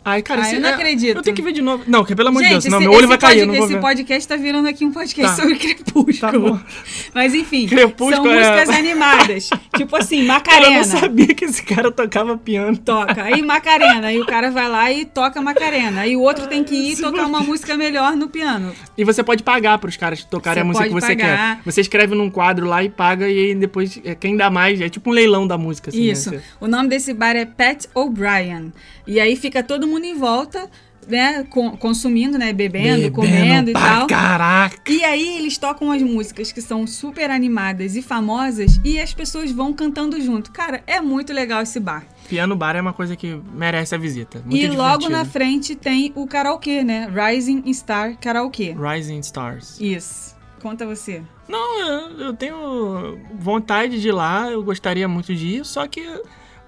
[0.09, 1.17] Ai, cara, Ah, esse- eu não é- acredito.
[1.17, 1.85] Eu tenho que ver de novo.
[1.87, 3.81] Não, que pelo amor de Deus, senão esse, meu olho vai cair, esse ver.
[3.81, 5.43] podcast tá virando aqui um podcast Tá.
[5.43, 6.59] sobre Crepúsculo.
[6.59, 6.65] Tá.
[7.15, 9.51] Mas enfim, Crepúsculo são é- músicas animadas.
[9.77, 10.77] tipo assim, Cara, eu Macarena.
[10.79, 12.77] não sabia que esse cara tocava piano.
[12.79, 13.23] Toca.
[13.23, 14.09] Aí Macarena.
[14.09, 16.03] Aí o cara vai lá e toca Macarena.
[16.03, 18.73] Aí o outro tem que ir Se tocar uma música melhor no piano.
[18.97, 21.57] E você pode pagar pros caras tocarem Você a música que você pagar.
[21.57, 21.63] quer.
[21.65, 24.81] Você escreve num quadro lá e paga, e aí depois é, quem dá mais.
[24.81, 26.07] É tipo um leilão da música, assim.
[26.07, 26.13] né?
[26.13, 26.31] Isso.
[26.31, 28.73] Você- O nome desse bar é Pat O'Brien.
[29.07, 30.69] E aí fica todo mundo em volta,
[31.07, 34.07] né, con- consumindo, né, bebendo, comendo e tal.
[34.07, 34.77] Caraca!
[34.93, 39.51] E aí eles tocam as músicas que são super animadas e famosas e as pessoas
[39.51, 40.51] vão cantando junto.
[40.53, 42.05] Cara, é muito legal esse bar.
[42.29, 44.43] Piano bar é uma coisa que merece a visita.
[44.45, 45.11] Muito e logo divertido.
[45.13, 47.09] na frente tem o karaokê, né?
[47.11, 48.77] Rising Star Karaokê.
[48.79, 49.81] Rising Stars.
[49.81, 50.37] Isso.
[50.61, 51.23] Conta você.
[51.49, 56.03] Não, eu, eu tenho vontade de ir lá, eu gostaria muito de ir, só que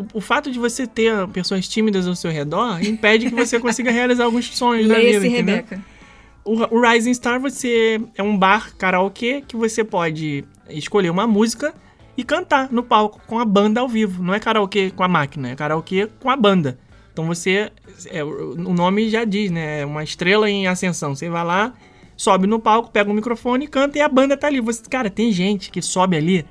[0.00, 3.90] o, o fato de você ter pessoas tímidas ao seu redor impede que você consiga
[3.90, 5.28] realizar alguns sonhos na vida?
[5.28, 5.84] Rebeca.
[6.44, 11.74] O, o Rising Star você é um bar karaokê que você pode escolher uma música
[12.16, 14.22] e cantar no palco com a banda ao vivo.
[14.22, 16.78] Não é karaokê com a máquina, é karaokê com a banda.
[17.12, 17.70] Então você,
[18.06, 19.80] é, o o nome já diz, né?
[19.80, 21.14] É uma estrela em ascensão.
[21.14, 21.74] Você vai lá,
[22.16, 24.60] sobe no palco, pega o microfone, canta e a banda tá ali.
[24.60, 26.46] Você, cara, tem gente que sobe ali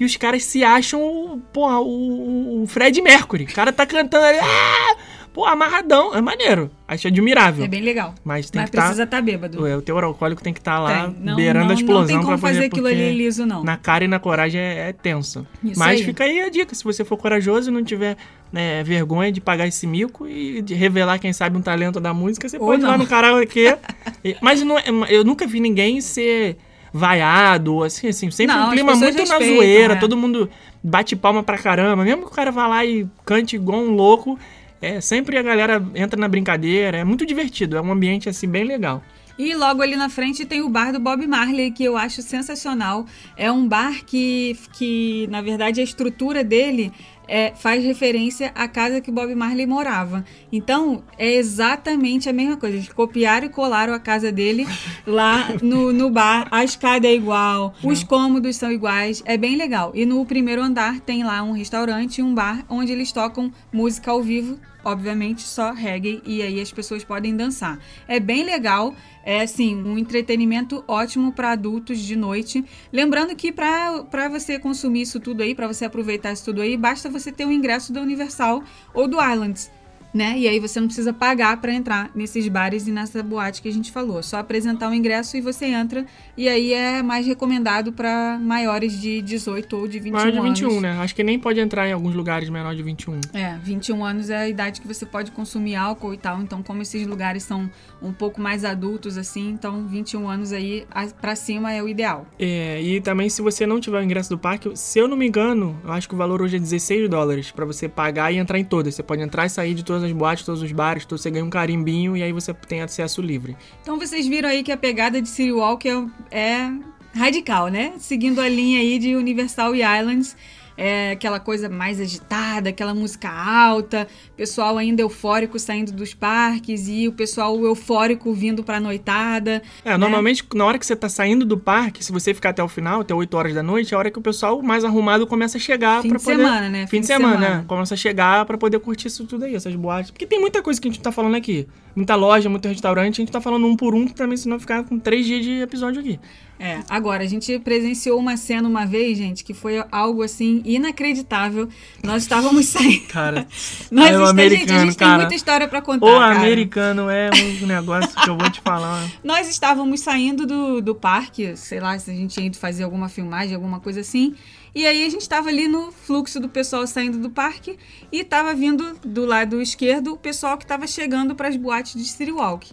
[0.00, 3.44] e os caras se acham, o- porra, o, o Fred Mercury.
[3.44, 4.96] O cara tá cantando ali, ah!
[5.32, 6.12] pô, amarradão.
[6.14, 6.70] É maneiro.
[6.88, 7.64] Acho admirável.
[7.64, 8.14] É bem legal.
[8.24, 8.82] Mas tem Mas que estar.
[8.86, 9.62] precisa estar bêbado.
[9.62, 11.16] O teu alcoólico tem que estar lá Tem.
[11.20, 13.62] Não, beirando não, a explosão não tem como poder, fazer aquilo ali liso, não.
[13.62, 15.46] Na cara e na coragem é, é tenso.
[15.62, 16.04] Isso Mas aí.
[16.04, 18.16] fica aí a dica: se você for corajoso e não tiver
[18.52, 22.48] né, vergonha de pagar esse mico e de revelar, quem sabe, um talento da música,
[22.48, 22.98] você Ou pode ir lá não.
[22.98, 23.76] no karaokê.
[24.42, 26.56] Mas não é- eu nunca vi ninguém ser
[26.92, 29.96] vaiado, assim, assim, sempre Não, um clima muito na zoeira, é.
[29.96, 30.48] todo mundo
[30.82, 34.38] bate palma pra caramba, mesmo que o cara vá lá e cante igual um louco,
[34.82, 38.64] é, sempre a galera entra na brincadeira, é muito divertido, é um ambiente assim bem
[38.64, 39.02] legal.
[39.38, 43.06] E logo ali na frente tem o bar do Bob Marley, que eu acho sensacional.
[43.38, 46.92] É um bar que, que na verdade, a estrutura dele
[47.30, 50.24] é, faz referência à casa que o Bob Marley morava.
[50.50, 52.76] Então, é exatamente a mesma coisa.
[52.76, 54.66] Eles copiaram e colaram a casa dele
[55.06, 56.48] lá no, no bar.
[56.50, 59.22] A escada é igual, os cômodos são iguais.
[59.24, 59.92] É bem legal.
[59.94, 64.10] E no primeiro andar tem lá um restaurante e um bar onde eles tocam música
[64.10, 67.78] ao vivo obviamente só reggae e aí as pessoas podem dançar.
[68.06, 72.64] É bem legal, é assim, um entretenimento ótimo para adultos de noite.
[72.92, 77.08] Lembrando que para você consumir isso tudo aí, para você aproveitar isso tudo aí, basta
[77.08, 78.62] você ter o ingresso da Universal
[78.94, 79.70] ou do Islands.
[80.12, 80.34] Né?
[80.38, 83.72] E aí você não precisa pagar para entrar nesses bares e nessa boate que a
[83.72, 84.22] gente falou.
[84.24, 86.04] Só apresentar o ingresso e você entra.
[86.36, 90.68] E aí é mais recomendado para maiores de 18 ou de 21 Maior de 21,
[90.70, 90.82] anos.
[90.82, 90.98] né?
[91.00, 93.20] Acho que nem pode entrar em alguns lugares menor de 21.
[93.32, 96.40] É, 21 anos é a idade que você pode consumir álcool e tal.
[96.42, 97.70] Então, como esses lugares são
[98.02, 102.26] um pouco mais adultos, assim, então 21 anos aí a- pra cima é o ideal.
[102.38, 105.28] É, e também se você não tiver o ingresso do parque, se eu não me
[105.28, 108.58] engano, eu acho que o valor hoje é 16 dólares pra você pagar e entrar
[108.58, 108.94] em todas.
[108.94, 111.50] Você pode entrar e sair de todas as boates, todos os bares, você ganha um
[111.50, 113.56] carimbinho e aí você tem acesso livre.
[113.82, 115.94] Então, vocês viram aí que a pegada de City Walk é,
[116.30, 116.72] é
[117.14, 117.94] radical, né?
[117.98, 120.36] Seguindo a linha aí de Universal e Islands.
[120.82, 127.06] É aquela coisa mais agitada, aquela música alta, pessoal ainda eufórico saindo dos parques e
[127.06, 129.62] o pessoal eufórico vindo pra noitada.
[129.84, 129.96] É, né?
[129.98, 133.02] normalmente na hora que você tá saindo do parque, se você ficar até o final,
[133.02, 135.60] até 8 horas da noite, é a hora que o pessoal mais arrumado começa a
[135.60, 136.36] chegar Fim pra de poder...
[136.38, 136.86] semana, né?
[136.86, 137.64] Fim, de semana, né?
[137.68, 140.10] Começa a chegar pra poder curtir isso tudo aí, essas boates.
[140.10, 141.68] Porque tem muita coisa que a gente tá falando aqui.
[141.94, 144.98] Muita loja, muito restaurante, a gente tá falando um por um também, senão ficar com
[144.98, 146.18] três dias de episódio aqui.
[146.62, 151.66] É, agora, a gente presenciou uma cena uma vez, gente, que foi algo assim inacreditável.
[152.04, 153.06] Nós estávamos saindo.
[153.06, 153.46] Cara,
[153.90, 155.18] Nós É o está- gente, a americano, gente tem cara.
[155.20, 156.04] muita história pra contar.
[156.06, 156.36] o cara.
[156.36, 157.30] americano é
[157.62, 159.10] um negócio que eu vou te falar.
[159.24, 163.08] Nós estávamos saindo do, do parque, sei lá, se a gente tinha ido fazer alguma
[163.08, 164.34] filmagem, alguma coisa assim.
[164.74, 167.78] E aí a gente estava ali no fluxo do pessoal saindo do parque
[168.12, 172.04] e estava vindo do lado esquerdo o pessoal que estava chegando para as boates de
[172.06, 172.70] City Walk.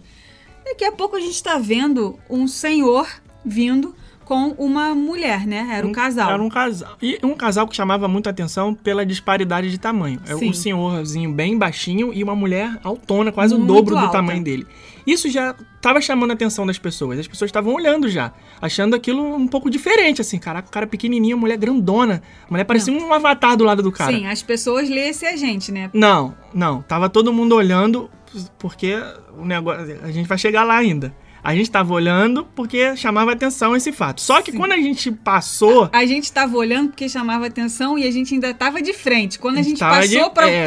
[0.64, 3.08] Daqui a pouco a gente está vendo um senhor
[3.44, 3.94] vindo
[4.28, 5.70] com uma mulher, né?
[5.72, 6.30] Era um casal.
[6.30, 6.98] Era um casal.
[7.00, 10.20] E um casal que chamava muita atenção pela disparidade de tamanho.
[10.26, 14.12] É um senhorzinho bem baixinho e uma mulher altona, quase o Muito dobro do alta.
[14.12, 14.66] tamanho dele.
[15.06, 17.18] Isso já tava chamando a atenção das pessoas.
[17.18, 18.30] As pessoas estavam olhando já,
[18.60, 20.38] achando aquilo um pouco diferente, assim.
[20.38, 22.22] Caraca, o cara pequenininho, a mulher grandona.
[22.46, 24.14] A mulher parecia um avatar do lado do cara.
[24.14, 25.88] Sim, as pessoas lessem a gente, né?
[25.94, 26.82] Não, não.
[26.82, 28.10] Tava todo mundo olhando,
[28.58, 28.94] porque
[29.38, 29.98] o negócio.
[30.02, 31.14] A gente vai chegar lá ainda.
[31.42, 34.20] A gente tava olhando porque chamava atenção esse fato.
[34.20, 34.58] Só que Sim.
[34.58, 35.88] quando a gente passou.
[35.92, 39.38] A gente estava olhando porque chamava atenção e a gente ainda estava de frente.
[39.38, 40.64] Quando a gente tava passou de- para É,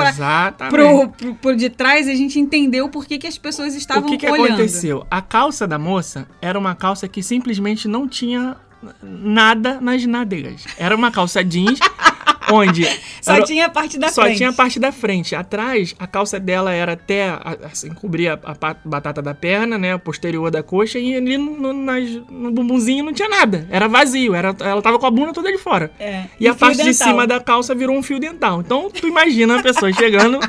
[0.70, 4.12] pro, pro, pro de trás, a gente entendeu por que, que as pessoas estavam o
[4.12, 4.48] que, que olhando.
[4.54, 5.06] aconteceu?
[5.12, 8.56] A calça da moça era uma calça que simplesmente não tinha
[9.02, 10.64] nada nas nádegas.
[10.78, 11.80] Era uma calça jeans
[12.54, 12.86] onde
[13.22, 14.38] Só era- tinha a parte da só frente.
[14.38, 15.36] tinha a parte da frente.
[15.36, 19.94] Atrás, a calça dela era até a- assim, cobria a pa- batata da perna, né,
[19.94, 23.68] a posterior da coxa e ali no, nas- no bumbumzinho não tinha nada.
[23.70, 25.92] Era vazio, era, ela tava com a bunda toda de fora.
[26.00, 27.08] É, E a parte de dental.
[27.08, 28.62] cima da calça virou um fio dental.
[28.62, 30.40] Então, tu imagina a pessoa chegando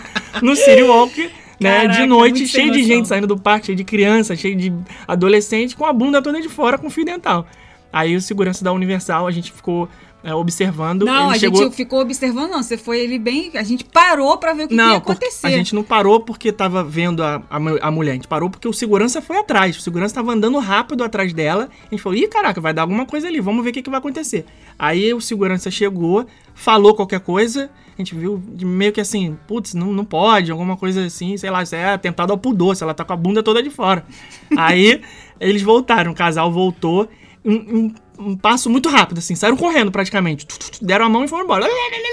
[0.41, 1.31] no City Walk
[1.61, 4.35] né, Caraca, de noite, muito sem cheio de gente saindo do parque, cheio de criança,
[4.35, 4.73] cheio de
[5.07, 7.47] adolescente, com a bunda toda de fora com fio dental.
[7.93, 9.89] Aí o segurança da Universal, a gente ficou
[10.25, 11.05] é, observando.
[11.05, 11.63] Não, a chegou...
[11.65, 12.63] gente ficou observando, não.
[12.63, 13.51] Você foi ele bem.
[13.55, 15.49] A gente parou pra ver o que, que ia Não, acontecer.
[15.49, 18.13] a gente não parou porque tava vendo a, a, a mulher.
[18.13, 19.77] A gente parou porque o segurança foi atrás.
[19.77, 21.69] O segurança tava andando rápido atrás dela.
[21.87, 23.41] A gente falou, ih, caraca, vai dar alguma coisa ali.
[23.41, 24.45] Vamos ver o que, que vai acontecer.
[24.79, 26.25] Aí o segurança chegou,
[26.55, 27.69] falou qualquer coisa.
[27.99, 31.63] A gente viu meio que assim, putz, não, não pode, alguma coisa assim, sei lá,
[31.63, 34.05] isso é atentado ao pudor, se ela tá com a bunda toda de fora.
[34.57, 35.03] Aí
[35.39, 37.09] eles voltaram, o casal voltou.
[37.45, 40.47] Um, um- um passo muito rápido, assim, saíram correndo praticamente.
[40.81, 41.67] Deram a mão e foram embora.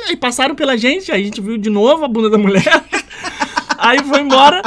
[0.09, 2.63] E passaram pela gente, aí a gente viu de novo a bunda da mulher.
[3.77, 4.61] Aí foi embora,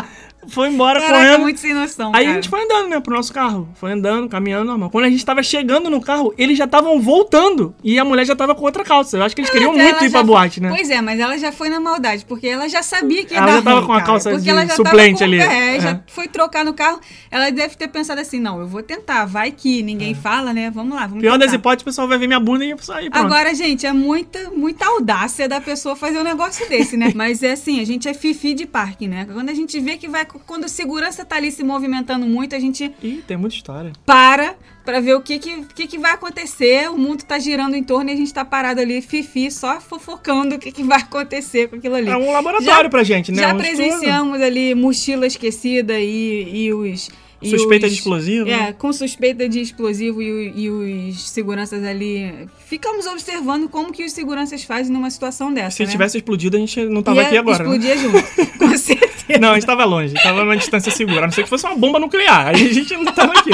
[0.52, 1.40] foi embora Caraca, correndo.
[1.42, 2.12] muito sem noção.
[2.14, 2.34] Aí a cara.
[2.34, 3.68] gente foi andando, né, pro nosso carro.
[3.74, 4.90] Foi andando, caminhando normal.
[4.90, 7.74] Quando a gente tava chegando no carro, eles já estavam voltando.
[7.82, 9.16] E a mulher já tava com outra calça.
[9.16, 10.68] Eu acho que eles queriam Ela muito já ir pra foi- boate, né?
[10.68, 13.46] Pois é, mas ela já foi na maldade, porque ela já sabia que ia Ela
[13.46, 15.36] dar já tava ruim, com a cara, calça porque de ela já suplente tava com,
[15.36, 15.40] ali.
[15.40, 15.80] É, É.
[15.80, 17.00] já foi trocar no carro.
[17.30, 20.70] Ela deve ter pensado assim, não, eu vou tentar, vai que ninguém fala, né?
[20.70, 21.20] Vamos lá, vamos É.
[21.20, 21.56] Pior das tentar.
[21.56, 23.24] hipóteses, o pessoal vai ver minha bunda e sair pronto.
[23.26, 27.12] Agora, gente, é muita, muita audácia da pessoa fazer um negócio desse, né?
[27.16, 29.26] Mas é assim, a gente é fifi de parque, né?
[29.32, 30.26] Quando a gente vê que vai.
[30.46, 33.92] Quando o segurança tá ali se movimentando muito, a gente Ih, tem muita história.
[34.06, 36.90] para pra ver o que que, que que vai acontecer.
[36.90, 40.56] O mundo tá girando em torno e a gente tá parado ali, fifi, só fofocando
[40.56, 42.08] o que, que vai acontecer com aquilo ali.
[42.10, 43.42] É um laboratório Já- pra gente, né?
[43.42, 47.08] Já Um presenciamos ali mochila esquecida e, e os.
[47.50, 48.46] Suspeita os- de explosivo.
[48.46, 48.68] né?
[48.68, 52.48] É, com suspeita de explosivo e, e os seguranças ali.
[52.66, 55.76] Ficamos observando como que os seguranças fazem numa situação dessa.
[55.76, 55.90] Se né?
[55.90, 57.64] tivesse explodido, a gente não tava Ia aqui agora.
[57.64, 57.76] né?
[57.76, 58.22] Explodia junto.
[58.58, 59.38] Com certeza.
[59.40, 61.20] Não, a gente tava longe, tava numa distância segura.
[61.20, 62.48] A não ser que fosse uma bomba nuclear.
[62.48, 63.50] Aí a gente não tava aqui.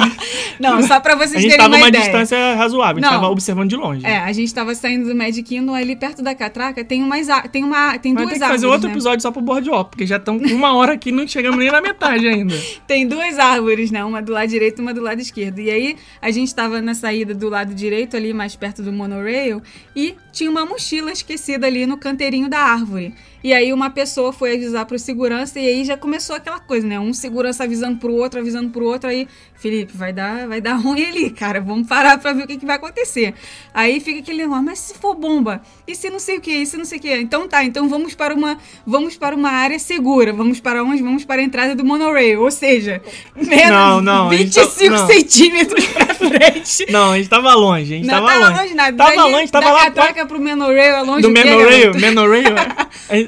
[0.60, 2.04] Não, só pra vocês a gente terem tava uma numa ideia.
[2.04, 3.20] distância razoável, a gente Não.
[3.20, 4.06] tava observando de longe.
[4.06, 7.64] É, a gente tava saindo do Magic Kingdom ali perto da catraca, tem umas tem
[7.64, 8.94] uma tem Mas duas tem que fazer árvores, outro né?
[8.94, 11.80] episódio só pro boardwalk, porque já estão uma hora aqui e não chegamos nem na
[11.80, 12.54] metade ainda.
[12.86, 14.04] Tem duas árvores, né?
[14.04, 15.58] Uma do lado direito e uma do lado esquerdo.
[15.58, 19.62] E aí a gente tava na saída do lado direito ali, mais perto do monorail,
[19.96, 23.14] e tinha uma mochila esquecida ali no canteirinho da árvore.
[23.44, 26.98] E aí uma pessoa foi avisar pro segurança e aí já começou aquela coisa, né?
[26.98, 31.04] Um segurança avisando pro outro, avisando pro outro, aí, Felipe, vai dar, vai dar ruim
[31.04, 31.60] ali, cara.
[31.60, 33.34] Vamos parar pra ver o que, que vai acontecer.
[33.74, 35.60] Aí fica aquele negócio, mas se for bomba?
[35.86, 36.52] E se não sei o que?
[36.52, 37.14] E se não sei o que?
[37.16, 40.32] Então tá, então vamos para uma, vamos para uma área segura.
[40.32, 41.02] Vamos para onde?
[41.02, 42.40] Vamos para a entrada do monorail.
[42.40, 43.02] Ou seja,
[43.36, 45.06] menos Não, não, a gente tá- 25 não.
[45.06, 46.86] centímetros pra frente.
[46.90, 48.60] Não, a gente tava longe, a gente Não tava, tava longe.
[48.62, 48.96] longe nada.
[48.96, 49.80] Tava Daí, longe, tava da lá.
[49.84, 52.00] catraca pro monorail é longe do Menorail, garoto?
[52.00, 52.54] Menorail,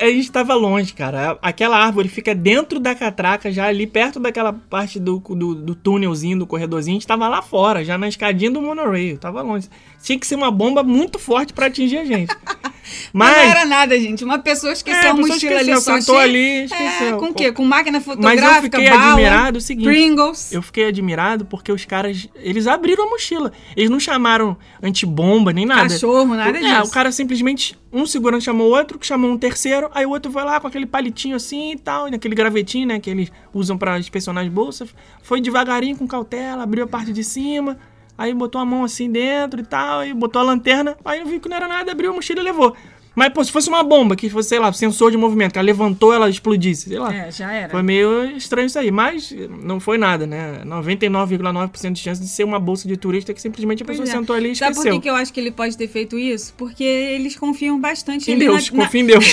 [0.00, 1.38] a, gente tava longe, cara.
[1.42, 6.38] Aquela árvore fica dentro da catraca, já ali perto daquela parte do, do, do túnelzinho,
[6.38, 6.96] do corredorzinho.
[6.96, 9.18] A gente tava lá fora, já na escadinha do monorail.
[9.18, 9.68] Tava longe.
[10.02, 12.34] Tinha que ser uma bomba muito forte pra atingir a gente.
[13.12, 13.36] Mas Mas.
[13.36, 14.24] não era nada, gente.
[14.24, 17.16] Uma pessoa esqueceu É, a mochila ali só sentou ali, esqueceu.
[17.16, 17.52] É, com o quê?
[17.52, 19.86] Com máquina Mas fotográfica, eu fiquei bala, admirado o seguinte.
[19.86, 20.52] Pringles.
[20.52, 23.52] Eu fiquei admirado porque os caras, eles abriram a mochila.
[23.76, 25.88] Eles não chamaram antibomba nem nada.
[25.88, 26.82] Cachorro, nada é, disso.
[26.82, 30.30] o cara simplesmente, um segurança chamou o outro, que chamou um terceiro, aí o outro
[30.30, 33.98] foi lá com aquele palitinho assim e tal, naquele gravetinho, né, que eles usam pra
[33.98, 34.94] inspecionar as bolsas.
[35.22, 37.78] Foi devagarinho, com cautela, abriu a parte de cima,
[38.16, 41.48] aí botou a mão assim dentro e tal, aí botou a lanterna, aí viu que
[41.48, 42.76] não era nada, abriu a mochila e levou.
[43.16, 45.64] Mas, pô, se fosse uma bomba, que fosse, sei lá, sensor de movimento, que ela
[45.66, 47.12] levantou, ela explodisse, sei lá.
[47.12, 47.70] É, já era.
[47.70, 50.60] Foi meio estranho isso aí, mas não foi nada, né?
[50.64, 54.18] 99,9% de chance de ser uma bolsa de turista que simplesmente a Pois pessoa é.
[54.20, 55.00] sentou ali e Sabe por esqueceu.
[55.00, 56.52] que, eu acho que ele pode ter feito isso?
[56.58, 59.24] Porque eles confiam bastante Em Deus, na, na- confia em Deus.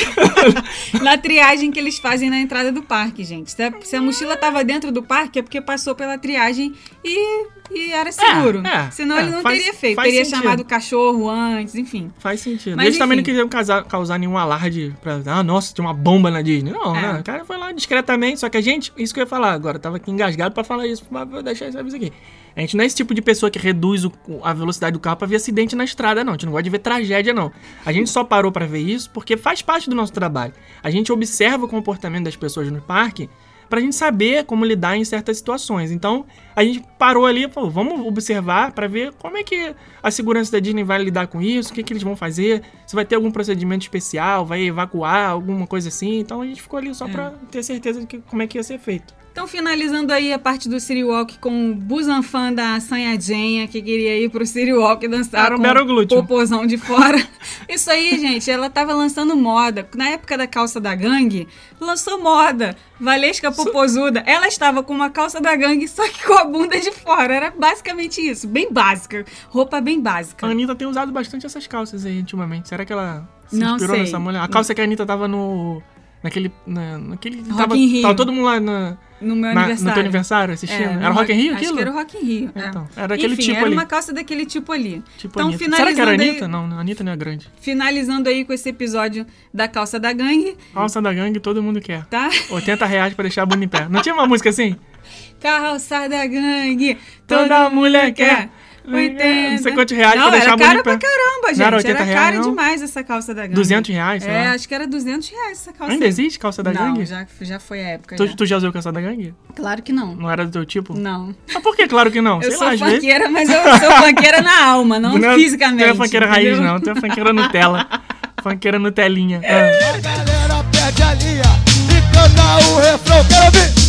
[1.01, 3.51] na triagem que eles fazem na entrada do parque, gente.
[3.51, 6.73] Se a, mochila tava dentro do parque, é porque passou pela triagem
[7.03, 8.63] e, e era seguro.
[8.65, 10.01] é, Senão é, ele não faz- teria feito.
[10.01, 10.41] Teria sentido.
[10.41, 12.11] chamado o cachorro antes, enfim.
[12.19, 12.75] Faz sentido.
[12.77, 13.31] Mas, Eles também não enfim.
[13.31, 15.19] queriam causar, causar nenhum alarde pra.
[15.25, 16.71] Ah, nossa, tinha uma bomba na Disney.
[16.71, 17.01] Não, É.
[17.13, 17.19] né?
[17.19, 18.39] O cara foi lá discretamente.
[18.39, 20.63] Só que a gente, isso que eu ia falar agora, eu tava aqui engasgado pra
[20.63, 22.11] falar isso, mas vou deixar esse aviso aqui.
[22.55, 24.11] A gente não é esse tipo de pessoa que reduz o-
[24.43, 26.33] a velocidade do carro pra ver acidente na estrada, não.
[26.33, 27.51] A gente não gosta de ver tragédia, não.
[27.85, 30.53] A gente só parou pra ver isso porque faz parte do nosso trabalho.
[30.83, 33.27] A gente observa o comportamento das pessoas no parque
[33.69, 35.91] pra gente saber como lidar em certas situações.
[35.91, 40.11] Então, a gente parou ali e falou, vamos observar pra ver como é que a
[40.11, 43.05] segurança da Disney vai lidar com isso, o que, que eles vão fazer, se vai
[43.05, 46.19] ter algum procedimento especial, vai evacuar, alguma coisa assim.
[46.19, 48.63] Então, a gente ficou ali só pra ter certeza de que, como é que ia
[48.63, 49.22] ser feito.
[49.33, 54.15] Então, finalizando aí a parte do City Walk com o Busanfan da Sanhadinha, que queria
[54.15, 56.19] ir pro City Walk dançar Era um com mero glúteo.
[56.19, 57.17] o popozão de fora.
[57.67, 59.89] Isso aí, gente, ela tava lançando moda.
[59.95, 61.47] Na época da calça da gangue,
[61.81, 62.75] lançou moda.
[62.99, 64.23] Valesca Popozuda.
[64.27, 67.33] Ela estava com uma calça da gangue, só que com a bunda de fora.
[67.33, 68.47] Era basicamente isso.
[68.47, 69.25] Bem básica.
[69.49, 70.45] Roupa bem básica.
[70.45, 72.69] A Anitta tem usado bastante essas calças aí ultimamente.
[72.69, 74.05] Será que ela se Não inspirou sei.
[74.05, 74.41] nessa mulher?
[74.41, 75.81] A calça que a Anitta tava no.
[76.23, 76.51] Naquele.
[76.65, 78.01] Na, naquele Rock tava, in Rio.
[78.01, 79.87] tava todo mundo lá na, No meu na- aniversário.
[79.89, 80.81] no teu aniversário assistindo.
[80.81, 81.75] É, era Rock in Rio Acho aquilo?
[81.75, 82.51] que era o Rock in Rio.
[82.55, 82.67] é.
[82.67, 83.75] Então, era aquele Enfim, tipo era ali.
[83.75, 85.03] uma calça daquele tipo ali.
[85.17, 85.63] Tipo então, Anitta.
[85.65, 86.47] finalizando Será que era aí, Anitta?
[86.47, 87.49] Não, a Anitta não é grande.
[87.59, 92.05] finalizando aí com esse episódio da calça da gangue, Calça da gangue todo mundo quer.
[92.05, 92.29] tá?
[92.49, 93.87] 80 reais pra deixar a bunda em pé.
[93.89, 94.77] Não tinha uma música assim?
[95.41, 96.97] Calça da gangue,
[97.27, 98.49] Toda mulher quer.
[98.85, 99.51] 80.
[99.51, 101.57] Não sei quantos reais não, pra deixar era a cara pra caramba, gente.
[101.59, 102.49] Não era 80 era cara não?
[102.49, 103.55] demais essa calça da gangue.
[103.55, 104.51] 200 reais, sei É, lá.
[104.53, 105.93] acho que era 200 reais essa calça.
[105.93, 107.05] Ainda existe calça da não, gangue?
[107.05, 108.15] já, já foi a época.
[108.15, 108.35] Tu, já.
[108.35, 109.33] tu já usou calça da gangue?
[109.55, 110.15] Claro que não.
[110.15, 110.97] Não era do teu tipo?
[110.97, 111.33] Não.
[111.53, 111.87] Mas por que?
[111.87, 112.37] Claro que não.
[112.43, 115.83] Eu Sei sou lá, funkeira, mas eu sou funkeira na alma, não, é- fisicamente.
[115.85, 116.79] Tu é funkeira raiz, não.
[116.79, 117.87] Tu é funkeira Nutella.
[118.43, 119.41] funkeira Nutelinha.
[119.43, 119.95] Ah.
[119.95, 121.43] A galera perde a linha
[121.89, 123.23] e canta o refrão.
[123.29, 123.82] Quero ouvir!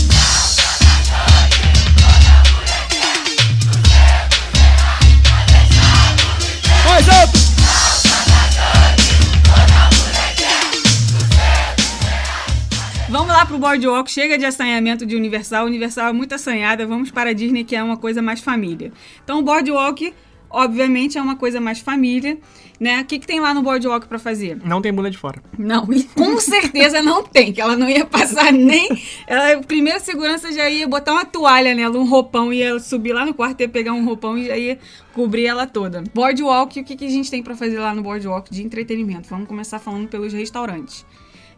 [13.45, 15.67] Lá pro Boardwalk, chega de assanhamento de Universal.
[15.67, 18.91] Universal é muito assanhada, vamos para a Disney, que é uma coisa mais família.
[19.23, 20.15] Então, o Boardwalk,
[20.49, 22.39] obviamente, é uma coisa mais família,
[22.81, 23.03] né?
[23.03, 24.59] O que, que tem lá no Boardwalk pra fazer?
[24.65, 25.43] Não tem bunda de fora.
[25.59, 28.89] Não, e com certeza não tem, que ela não ia passar nem.
[29.27, 33.35] Ela, primeiro segurança já ia botar uma toalha nela, um roupão, ia subir lá no
[33.35, 34.79] quarto, ia pegar um roupão e já ia
[35.13, 36.03] cobrir ela toda.
[36.15, 39.29] Boardwalk, o que, que a gente tem pra fazer lá no Boardwalk de entretenimento?
[39.29, 41.05] Vamos começar falando pelos restaurantes.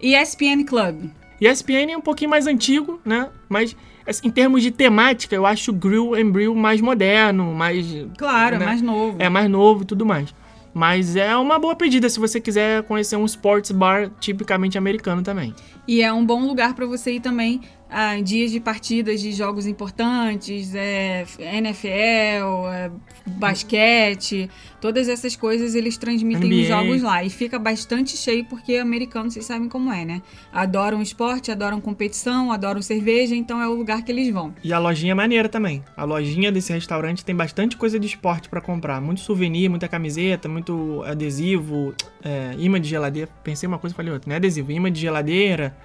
[0.01, 1.11] ESPN Club.
[1.41, 3.29] E ESPN é um pouquinho mais antigo, né?
[3.49, 3.77] Mas
[4.07, 7.87] assim, em termos de temática, eu acho o Grill and Brill mais moderno, mais.
[8.17, 8.65] Claro, né?
[8.65, 9.17] mais novo.
[9.19, 10.35] É mais novo e tudo mais.
[10.73, 15.55] Mas é uma boa pedida se você quiser conhecer um sports bar tipicamente americano também.
[15.89, 19.67] E é um bom lugar para você ir também ah, dias de partidas de jogos
[19.67, 22.91] importantes, é, NFL, é,
[23.27, 26.63] basquete, todas essas coisas eles transmitem NBA.
[26.63, 27.23] os jogos lá.
[27.23, 30.23] E fica bastante cheio porque americanos, vocês sabem como é, né?
[30.53, 34.53] Adoram esporte, adoram competição, adoram cerveja, então é o lugar que eles vão.
[34.65, 35.85] E a lojinha é maneira também.
[35.97, 39.01] A lojinha desse restaurante tem bastante coisa de esporte pra comprar.
[39.01, 43.31] Muito souvenir, muita camiseta, muito adesivo, é, imã de geladeira.
[43.45, 45.77] Pensei uma coisa e falei outra, não é adesivo, imã de geladeira,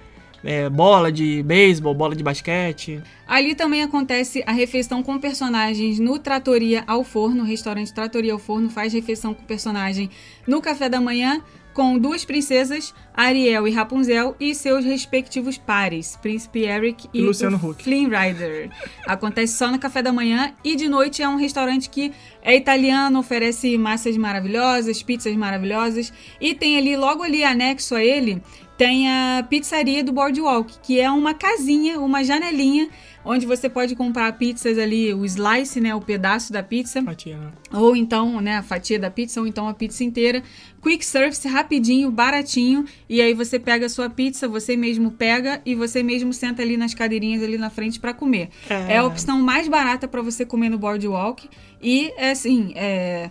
[0.44, 3.02] é, bola de beisebol, bola de basquete.
[3.26, 7.42] Ali também acontece a refeição com personagens no Tratoria ao Forno.
[7.42, 10.10] O restaurante Tratoria ao Forno faz refeição com personagem
[10.46, 11.40] no café da manhã
[11.72, 17.56] com duas princesas, Ariel e Rapunzel, e seus respectivos pares, Príncipe Eric e, E Luciano
[17.56, 17.82] Huck.
[17.82, 18.70] Flynn Rider.
[19.06, 22.12] Acontece só no café da manhã e de noite é um restaurante que
[22.42, 28.42] é italiano, oferece massas maravilhosas, pizzas maravilhosas e tem ali, logo ali anexo a ele,
[28.76, 32.88] tem a pizzaria do Boardwalk, que é uma casinha, uma janelinha,
[33.24, 37.50] onde você pode comprar pizzas ali, o slice, né, o pedaço da pizza, Fatia, né?
[37.72, 40.42] ou então, né, a fatia da pizza, ou então a pizza inteira.
[40.82, 45.74] Quick service, rapidinho, baratinho, e aí você pega a sua pizza, você mesmo pega e
[45.74, 48.48] você mesmo senta ali nas cadeirinhas ali na frente para comer.
[48.68, 48.94] É.
[48.94, 51.48] É a opção mais barata para você comer no Boardwalk
[51.80, 53.30] e é assim, é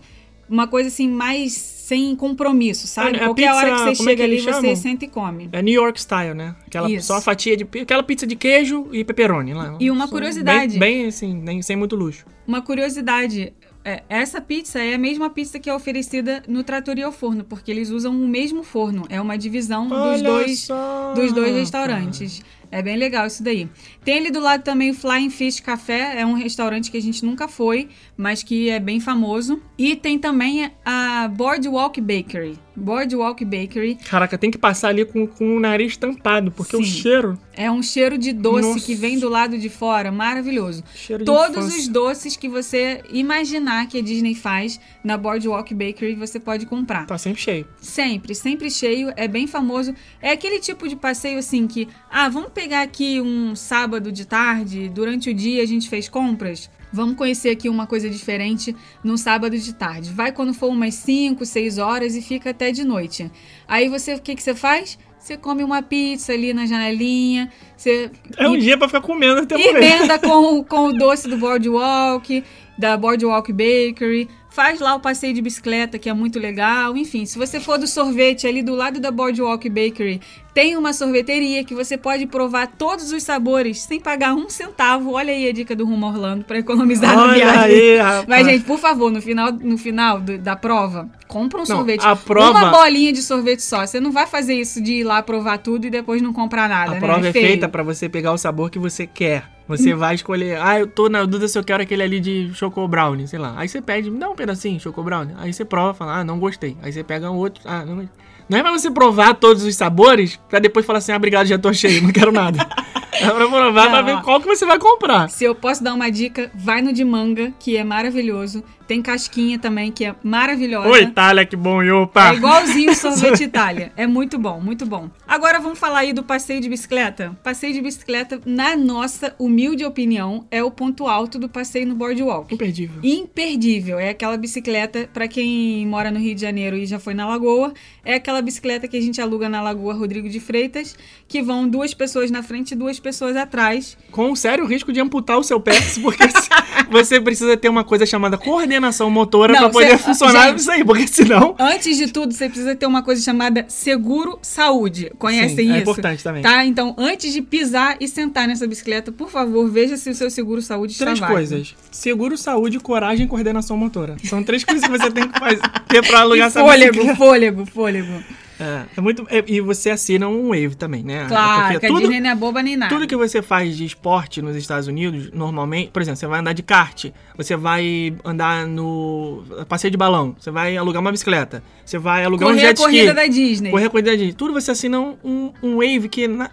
[0.52, 3.18] uma coisa assim mais sem compromisso, sabe?
[3.18, 4.76] A- a Qualquer hora que pizza, você como é chega que ali, eles você chamam?
[4.76, 5.50] senta e come.
[5.52, 6.56] É New York style, né?
[6.68, 7.08] Aquela, Isso.
[7.08, 7.68] só a fatia de...
[7.82, 9.54] Aquela pizza de queijo e pepperoni.
[9.54, 9.76] Lá.
[9.80, 10.78] E uma Só curiosidade.
[10.78, 12.26] Bem, bem assim, nem, sem muito luxo.
[12.48, 17.12] Uma curiosidade, é, essa pizza é a mesma pizza que é oferecida no Trattoria ao
[17.12, 19.06] Forno, porque eles usam o mesmo forno.
[19.10, 22.42] É uma divisão dos dois, só, dos dois restaurantes.
[22.72, 23.70] É bem legal isso daí.
[24.04, 27.24] Tem ali do lado também o Flying Fish Café, é um restaurante que a gente
[27.26, 29.62] nunca foi, mas que é bem famoso.
[29.78, 32.58] E tem também a Boardwalk Bakery.
[32.82, 36.90] Boardwalk Bakery Caraca, tem que passar ali com, com o nariz tampado, porque o Sim.
[36.90, 37.40] cheiro...
[37.54, 38.86] é um cheiro de doce Nossa.
[38.86, 40.84] que vem do lado de fora, maravilhoso.
[40.96, 46.40] cheiro Todos os doces que você imaginar que a Disney faz na Boardwalk Bakery você
[46.40, 47.06] pode comprar.
[47.06, 47.68] Tá sempre cheio.
[47.80, 49.94] Sempre, sempre cheio, é bem famoso.
[50.22, 54.90] É aquele tipo de passeio assim que, ah, vamos pegar aqui um sábado de tarde,
[54.90, 56.70] durante o dia a gente fez compras.
[56.94, 60.12] Vamos conhecer aqui uma coisa diferente num sábado de tarde.
[60.12, 63.32] Vai quando for umas 5, 6 horas e fica até de noite.
[63.68, 64.98] Aí você, o que, que você faz?
[65.18, 69.42] Você come uma pizza ali na janelinha, você É um e- dia pra ficar comendo
[69.42, 72.44] até e emenda com, com o doce do Boardwalk,
[72.78, 74.28] da Boardwalk Bakery.
[74.54, 76.98] Faz lá o passeio de bicicleta, que é muito legal.
[76.98, 80.20] Enfim, se você for do sorvete ali do lado da Boardwalk Bakery,
[80.54, 85.14] tem uma sorveteria que você pode provar todos os sabores sem pagar um centavo.
[85.14, 87.62] Olha aí a dica do Rumo Orlando para economizar na Olha viagem.
[87.64, 88.26] aí, rapaz.
[88.28, 92.06] Mas, gente, por favor, no final, no final do- da prova, compra um Não, sorvete.
[92.06, 93.86] a prova- Uma bolinha de sorvete só.
[93.88, 96.92] Você não vai fazer isso de ir lá provar tudo e depois não comprar nada,
[96.92, 97.00] A né?
[97.00, 97.48] prova é feio.
[97.48, 99.46] feita pra você pegar o sabor que você quer.
[99.78, 102.86] Você vai escolher, ah, eu tô na dúvida se eu quero aquele ali de choco
[102.88, 103.54] brownie, sei lá.
[103.58, 105.34] Aí você pede, me dá um pedacinho de choco brownie.
[105.38, 106.78] Aí você prova, fala, ah, não gostei.
[106.82, 108.12] Aí você pega um outro, ah, não gostei.
[108.50, 111.58] Não é pra você provar todos os sabores, pra depois falar assim, ah, obrigado, já
[111.58, 112.60] tô cheio, não quero nada.
[113.14, 114.22] é pra provar, pra Não, ver ó.
[114.22, 115.30] qual que você vai comprar.
[115.30, 118.62] Se eu posso dar uma dica, vai no de manga, que é maravilhoso.
[118.92, 120.90] Tem casquinha também, que é maravilhosa.
[120.90, 122.34] Oi, Itália, que bom, e opa.
[122.34, 123.94] É igualzinho o sorvete Itália.
[123.96, 125.10] É muito bom, muito bom.
[125.26, 127.34] Agora vamos falar aí do passeio de bicicleta.
[127.42, 132.54] Passeio de bicicleta, na nossa humilde opinião, é o ponto alto do passeio no boardwalk.
[132.54, 133.00] Imperdível.
[133.02, 133.98] Imperdível.
[133.98, 137.74] É aquela bicicleta, pra quem mora no Rio de Janeiro e já foi na Lagoa,
[138.04, 140.98] é aquela bicicleta que a gente aluga na Lagoa Rodrigo de Freitas,
[141.30, 143.98] que vão duas pessoas na frente e duas pessoas atrás.
[144.12, 146.24] Com sério risco de amputar o seu pé, porque
[146.92, 150.72] você precisa ter uma coisa chamada coordenação motora Não, pra poder cê- funcionar gente- isso
[150.72, 151.56] aí, porque senão...
[151.60, 155.12] Antes de tudo, você precisa ter uma coisa chamada seguro saúde.
[155.18, 155.82] Conhecem Sim, é isso?
[155.82, 156.42] importante também.
[156.42, 156.66] Tá?
[156.66, 160.62] Então, antes de pisar e sentar nessa bicicleta, por favor, veja se o seu seguro
[160.62, 161.76] saúde está Três coisas.
[161.92, 164.16] Seguro, saúde, coragem e coordenação motora.
[164.24, 165.62] São três coisas que você tem que fazer,
[166.08, 167.16] pra alugar E essa fôlego, bicicleta.
[167.18, 168.24] fôlego, fôlego.
[168.62, 169.26] É, é muito...
[169.30, 171.26] é- e você assina um Wave também, né?
[171.28, 172.94] Claro, Porque que a tudo, Disney não é boba nem nada.
[172.94, 176.54] Tudo que você faz de esporte nos Estados Unidos, normalmente, por exemplo, você vai andar
[176.54, 177.06] de kart,
[177.36, 182.50] você vai andar no passeio de balão, você vai alugar uma bicicleta, você vai alugar
[182.50, 182.86] um Correr a jet ski.
[182.92, 183.72] corrida da Disney.
[183.72, 184.34] Correr a corrida da Disney.
[184.34, 186.52] Tudo você assina um, um, um wave que na-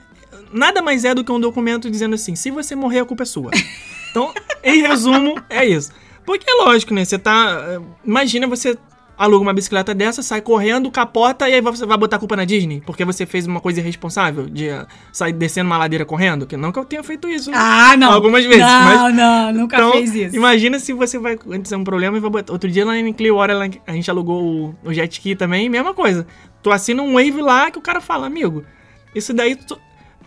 [0.53, 3.27] nada mais é do que um documento dizendo assim, se você morrer, a culpa é
[3.27, 3.51] sua.
[4.11, 4.33] Então,
[4.65, 5.93] em resumo, é isso.
[6.25, 7.05] Porque é lógico, né?
[7.05, 7.81] Você tá...
[8.05, 8.77] Imagina você
[9.19, 12.45] aluga uma bicicleta dessa, sai correndo, capota e aí você vai botar a culpa na
[12.45, 12.81] Disney?
[12.87, 16.47] Porque você fez uma coisa irresponsável de eh, sair descendo uma ladeira correndo?
[16.47, 17.51] Que não que eu tenha feito isso.
[17.53, 18.13] Ah, não.
[18.13, 20.37] Algumas vezes, Não, mas- não, nunca Então, fez isso.
[20.37, 22.53] imagina se você vai acontecer um problema e vai botar.
[22.53, 26.27] Outro dia lá em Clearwater a gente alugou o, o jet ski também, mesma coisa.
[26.63, 28.65] Tu assina um wave lá que o cara fala, amigo,
[29.15, 29.79] isso daí tu,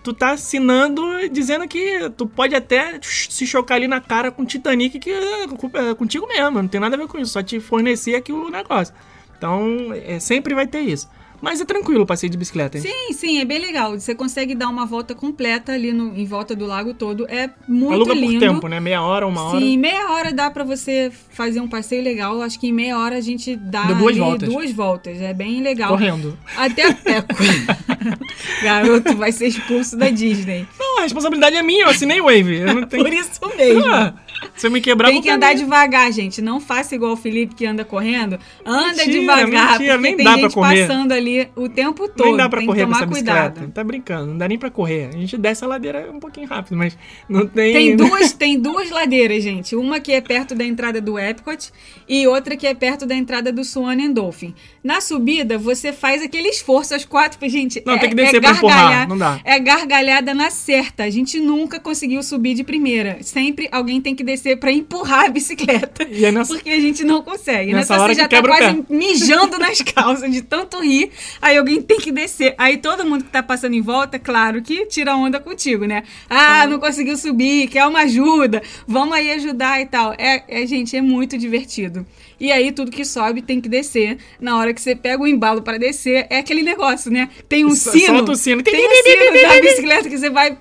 [0.03, 4.45] tu tá assinando dizendo que tu pode até se chocar ali na cara com o
[4.45, 8.15] Titanic, que é contigo mesmo, não tem nada a ver com isso, só te fornecer
[8.15, 8.93] aqui o negócio.
[9.37, 11.09] Então, é, sempre vai ter isso.
[11.41, 12.83] Mas é tranquilo o passeio de bicicleta, hein?
[12.83, 13.99] Sim, sim, é bem legal.
[13.99, 17.25] Você consegue dar uma volta completa ali no, em volta do lago todo.
[17.27, 18.33] É muito Aluga lindo.
[18.33, 18.79] por tempo, né?
[18.79, 19.59] Meia hora, uma hora.
[19.59, 22.41] Sim, meia hora dá pra você fazer um passeio legal.
[22.41, 24.49] Acho que em meia hora a gente dá duas ali voltas.
[24.49, 25.19] duas voltas.
[25.21, 25.89] É bem legal.
[25.89, 26.37] Correndo.
[26.55, 26.95] Até é,
[28.63, 30.67] Garoto vai ser expulso da Disney.
[30.79, 32.55] Não, a responsabilidade é minha, eu assinei o wave.
[32.59, 33.03] Eu não tenho...
[33.03, 33.85] Por isso mesmo.
[33.91, 34.13] Ah,
[34.55, 35.63] se eu me quebrar, Tem vou que andar perder.
[35.63, 36.41] devagar, gente.
[36.41, 38.39] Não faça igual o Felipe que anda correndo.
[38.65, 40.87] Anda Mentira, devagar, mentira, porque nem tem dá pra gente correr.
[40.87, 42.25] passando ali o tempo todo.
[42.27, 43.51] Nem dá pra tem correr que com essa bicicleta.
[43.51, 43.71] cuidado.
[43.71, 45.09] Tá brincando, não dá nem pra correr.
[45.13, 46.97] A gente desce a ladeira um pouquinho rápido, mas
[47.29, 47.73] não tem.
[47.73, 49.75] Tem duas, tem duas ladeiras, gente.
[49.75, 51.71] Uma que é perto da entrada do Epcot
[52.07, 54.53] e outra que é perto da entrada do Swan and Dolphin.
[54.83, 57.81] Na subida, você faz aquele esforço às quatro, gente.
[57.85, 59.39] Não, é, tem que descer é pra empurrar, não dá.
[59.43, 61.03] É gargalhada na certa.
[61.03, 63.17] A gente nunca conseguiu subir de primeira.
[63.21, 66.07] Sempre alguém tem que descer pra empurrar a bicicleta.
[66.09, 67.73] E é nessa- Porque a gente não consegue.
[67.73, 71.11] Nessa Nessa hora você já que tá quase mijando nas calças de tanto rir.
[71.41, 72.55] Aí alguém tem que descer.
[72.57, 76.03] Aí todo mundo que tá passando em volta, claro que tira onda contigo, né?
[76.29, 78.61] Ah, não conseguiu subir, quer uma ajuda.
[78.87, 80.13] Vamos aí ajudar e tal.
[80.17, 82.05] É, é, gente, é muito divertido.
[82.39, 84.17] E aí tudo que sobe tem que descer.
[84.39, 87.29] Na hora que você pega o embalo para descer, é aquele negócio, né?
[87.47, 88.17] Tem um sino.
[88.17, 88.63] solta o sino.
[88.63, 90.57] Tem um sino da bicicleta que você vai.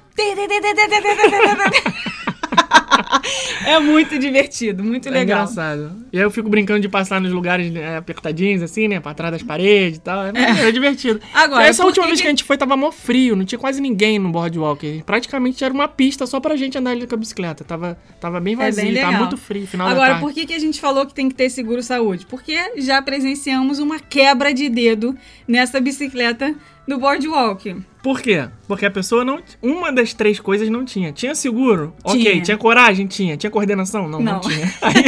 [3.66, 5.42] É muito divertido, muito É legal.
[5.42, 5.92] engraçado.
[6.12, 8.98] E aí eu fico brincando de passar nos lugares é, apertadinhos, assim, né?
[9.00, 10.24] Pra trás das paredes e tal.
[10.26, 10.32] É,
[10.68, 11.20] é divertido.
[11.34, 13.58] Agora, Essa por última vez que- que a gente foi, tava mó frio, não tinha
[13.58, 15.02] quase ninguém no boardwalk.
[15.04, 17.62] Praticamente era uma pista só pra gente andar ali com a bicicleta.
[17.64, 20.58] Tava, tava bem É vazio, bem tava muito frio, final Agora, por que, que a
[20.58, 22.26] gente falou que tem que ter seguro saúde?
[22.26, 25.14] Porque já presenciamos uma quebra de dedo
[25.46, 26.54] nessa bicicleta
[26.90, 27.76] do boardwalk.
[28.02, 28.48] Por quê?
[28.66, 29.40] Porque a pessoa não.
[29.62, 31.12] Uma das três coisas não tinha.
[31.12, 31.94] Tinha seguro?
[32.04, 32.20] Ok.
[32.20, 32.42] Tinha.
[32.42, 33.06] Tinha coragem?
[33.06, 33.36] Tinha.
[33.36, 34.08] Tinha coordenação?
[34.08, 34.40] Não, não, Não.
[34.40, 34.72] tinha.
[34.82, 35.04] Aí-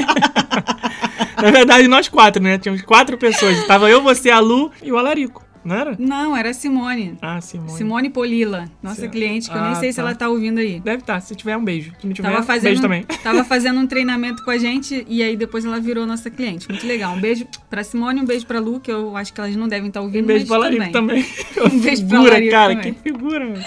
[1.43, 2.57] Na verdade, nós quatro, né?
[2.59, 3.66] Tínhamos quatro pessoas.
[3.66, 5.45] Tava eu, você, a Lu e o Alarico.
[5.65, 5.97] Não era?
[5.99, 7.17] Não, era Simone.
[7.23, 7.71] Ah, Simone.
[7.79, 9.13] Simone Polila, nossa Certo.
[9.13, 10.03] cliente, que eu nem Ah, sei se tá.
[10.03, 10.81] ela tá ouvindo aí.
[10.81, 11.21] Deve estar.
[11.21, 11.93] Se tiver, um beijo.
[12.01, 13.03] Se não tiver, Tava fazendo, beijo também.
[13.23, 16.69] tava fazendo um treinamento com a gente e aí depois ela virou nossa cliente.
[16.69, 17.15] Muito legal.
[17.15, 19.87] Um beijo pra Simone, um beijo pra Lu, que eu acho que elas não devem
[19.89, 20.93] estar Um ouvindo, beijo mas pro tudo Alarico bem.
[20.93, 21.27] também.
[21.73, 22.75] Um beijo figura, Alarico cara.
[22.77, 22.93] também.
[22.95, 23.65] Que figura, mano.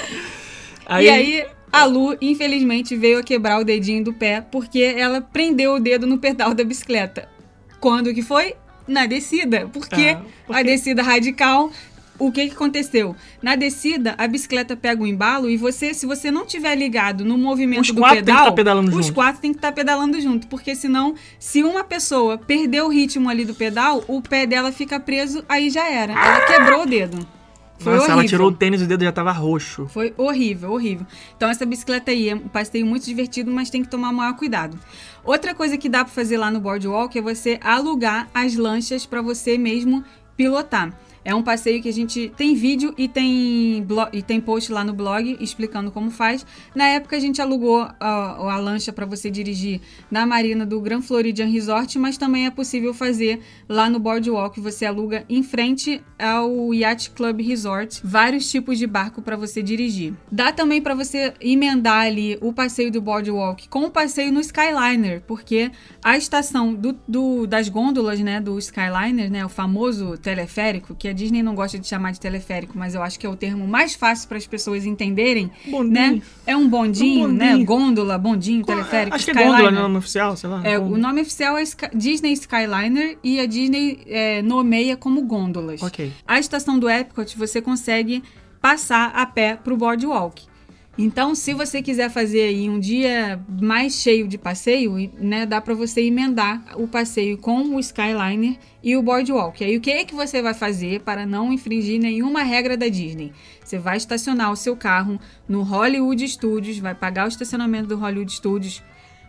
[1.02, 5.76] E aí, a Lu, infelizmente, veio a quebrar o dedinho do pé porque ela prendeu
[5.76, 7.28] o dedo no pedal da bicicleta.
[7.80, 8.54] Quando que foi?
[8.88, 9.67] Na descida.
[9.71, 11.71] Porque Ah, porque- a descida radical.
[12.17, 13.13] O que, que aconteceu?
[13.41, 17.38] Na descida, a bicicleta pega o embalo e você, se você não tiver ligado no
[17.38, 19.13] movimento Os do quatro tem que pedal, tá pedalando os junto.
[19.15, 23.43] quatro tem que estar pedalando junto, porque senão, se uma pessoa perder o ritmo ali
[23.43, 26.13] do pedal, o pé dela fica preso, aí já era.
[26.13, 27.27] Ela quebrou o dedo.
[27.78, 28.30] Foi Nossa, ela horrível.
[28.30, 29.88] tirou o tênis e o dedo já tava roxo.
[29.88, 31.05] Foi horrível, horrível.
[31.36, 34.80] Então essa bicicleta aí é um passeio muito divertido, mas tem que tomar maior cuidado.
[35.23, 39.21] Outra coisa que dá pra fazer lá no Boardwalk é você alugar as lanchas pra
[39.21, 40.03] você mesmo
[40.38, 40.93] pilotar.
[41.26, 44.84] É um passeio que a gente tem vídeo e tem, blo- e tem post lá
[44.84, 46.45] no blog explicando como faz.
[46.76, 51.01] Na época a gente alugou a, a lancha para você dirigir na marina do Grand
[51.01, 54.59] Floridian Resort, mas também é possível fazer lá no Boardwalk.
[54.61, 60.13] Você aluga em frente ao Yacht Club Resort vários tipos de barco para você dirigir.
[60.32, 65.23] Dá também para você emendar ali o passeio do Boardwalk com o passeio no Skyliner,
[65.26, 65.71] porque
[66.03, 71.14] a estação do, do- das gôndolas, né, do Skyliner, né, o famoso teleférico, que a
[71.16, 73.95] Disney não gosta de chamar de teleférico, mas eu acho que é o termo mais
[73.95, 75.91] fácil para as pessoas entenderem, Bondinho.
[75.93, 76.22] né?
[76.45, 77.49] É um bondinho, Um né?
[77.51, 77.66] bondinho.
[77.66, 80.61] Gôndola, bondinho, teleférico, Acho que é gôndola, né, nome oficial, sei lá.
[80.63, 85.82] É, o nome oficial é Sky- Disney Skyliner e a Disney é, nomeia como gôndolas.
[85.82, 86.11] Ok.
[86.28, 88.22] A estação do Epcot você consegue
[88.61, 90.43] passar a pé pro boardwalk.
[90.97, 95.74] Então, se você quiser fazer aí um dia mais cheio de passeio, né, dá para
[95.74, 98.55] você emendar o passeio com o Skyliner
[98.86, 99.63] e o Boardwalk.
[99.63, 103.33] Aí, o que é que você vai fazer para não infringir nenhuma regra da Disney?
[103.63, 105.19] Você vai estacionar o seu carro
[105.49, 108.83] no Hollywood Studios, vai pagar o estacionamento do Hollywood Studios,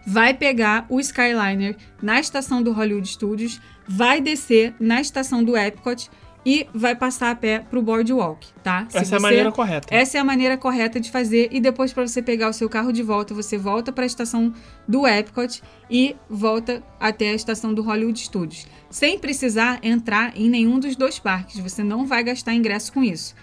[0.07, 6.11] vai pegar o Skyliner na estação do Hollywood Studios, vai descer na estação do Epcot
[6.49, 8.86] e vai passar a pé pro Boardwalk, tá?
[8.88, 9.88] Se Essa é a você- maneira correta.
[9.92, 12.92] essa é a maneira correta de fazer e depois para você pegar o seu carro
[12.92, 14.55] de volta, você volta para a estação
[14.86, 20.78] do Epcot e volta até a estação do Hollywood Studios, sem precisar entrar em nenhum
[20.78, 21.59] dos dois parques.
[21.59, 23.34] Você não vai gastar ingresso com isso.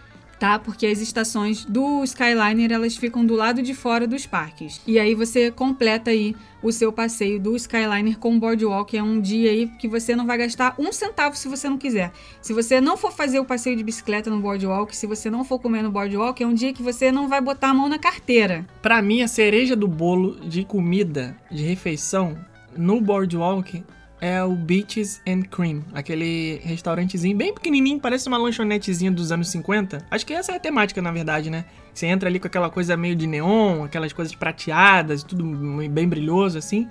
[0.44, 0.60] Tá?
[0.60, 4.82] Porque as estações do Skyliner elas ficam do lado de fora dos parques.
[4.86, 8.98] E aí você completa aí o seu passeio do Skyliner com o Boardwalk.
[8.98, 12.12] É um dia aí que você não vai gastar um centavo se você não quiser.
[12.41, 15.60] Se você não for fazer o passeio de bicicleta no Boardwalk, se você não for
[15.60, 18.66] comer no Boardwalk, é um dia que você não vai botar a mão na carteira.
[18.82, 22.38] Pra mim, a cereja do bolo de comida, de refeição,
[22.76, 23.82] no Boardwalk
[24.26, 25.84] é o Beaches and Cream.
[25.94, 30.06] Aquele restaurantezinho bem pequenininho, parece uma lanchonetezinha dos anos 50.
[30.10, 31.66] Acho que essa é a temática, na verdade, né?
[31.94, 35.44] Você entra ali com aquela coisa meio de neon, aquelas coisas prateadas, tudo
[35.90, 36.88] bem brilhoso assim.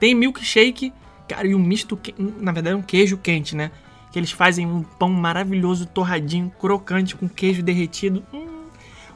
[0.00, 0.92] Tem milkshake,
[1.28, 3.70] cara, e um misto, que- na verdade, um queijo quente, né?
[4.10, 8.24] Que eles fazem um pão maravilhoso, torradinho, crocante, com queijo derretido.
[8.34, 8.64] Hum,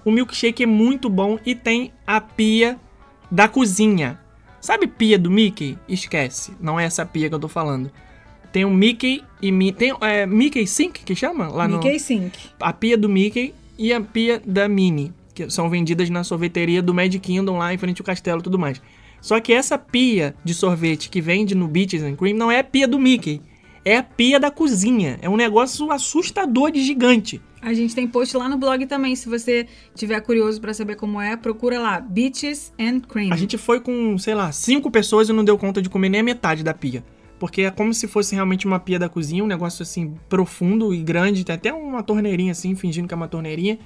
[0.04, 2.78] o milkshake é muito bom e tem a pia
[3.28, 4.19] da cozinha.
[4.60, 5.78] Sabe pia do Mickey?
[5.88, 7.90] Esquece, não é essa pia que eu tô falando.
[8.52, 12.36] Tem o Mickey e Mi- tem é, Mickey Sink que chama lá no Mickey Sink.
[12.60, 16.92] a pia do Mickey e a pia da Minnie, que são vendidas na sorveteria do
[16.92, 18.82] Mad Kingdom lá em frente ao castelo e tudo mais.
[19.20, 22.64] Só que essa pia de sorvete que vende no Beaches and Cream não é a
[22.64, 23.40] pia do Mickey,
[23.84, 25.18] é a pia da cozinha.
[25.22, 27.40] É um negócio assustador de gigante.
[27.62, 29.14] A gente tem post lá no blog também.
[29.14, 32.00] Se você tiver curioso para saber como é, procura lá.
[32.00, 33.32] Beaches and Cream.
[33.32, 36.20] A gente foi com, sei lá, cinco pessoas e não deu conta de comer nem
[36.20, 37.04] a metade da pia.
[37.38, 41.02] Porque é como se fosse realmente uma pia da cozinha, um negócio assim profundo e
[41.02, 43.78] grande, tem até uma torneirinha assim, fingindo que é uma torneirinha.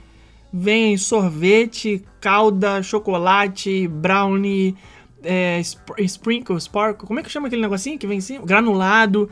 [0.53, 4.75] Vem sorvete, calda, chocolate, brownie,
[5.23, 8.45] é, sp- sprinkle, sparkle, como é que chama aquele negocinho que vem em cima?
[8.45, 9.29] Granulado,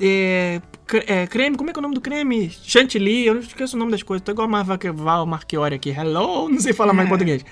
[0.00, 0.60] é,
[1.06, 2.50] é, creme, como é que é o nome do creme?
[2.50, 5.90] Chantilly, eu não esqueço o nome das coisas, tô igual a Marva- Val Marchiori aqui,
[5.90, 7.08] hello, não sei falar mais É.
[7.08, 7.44] português.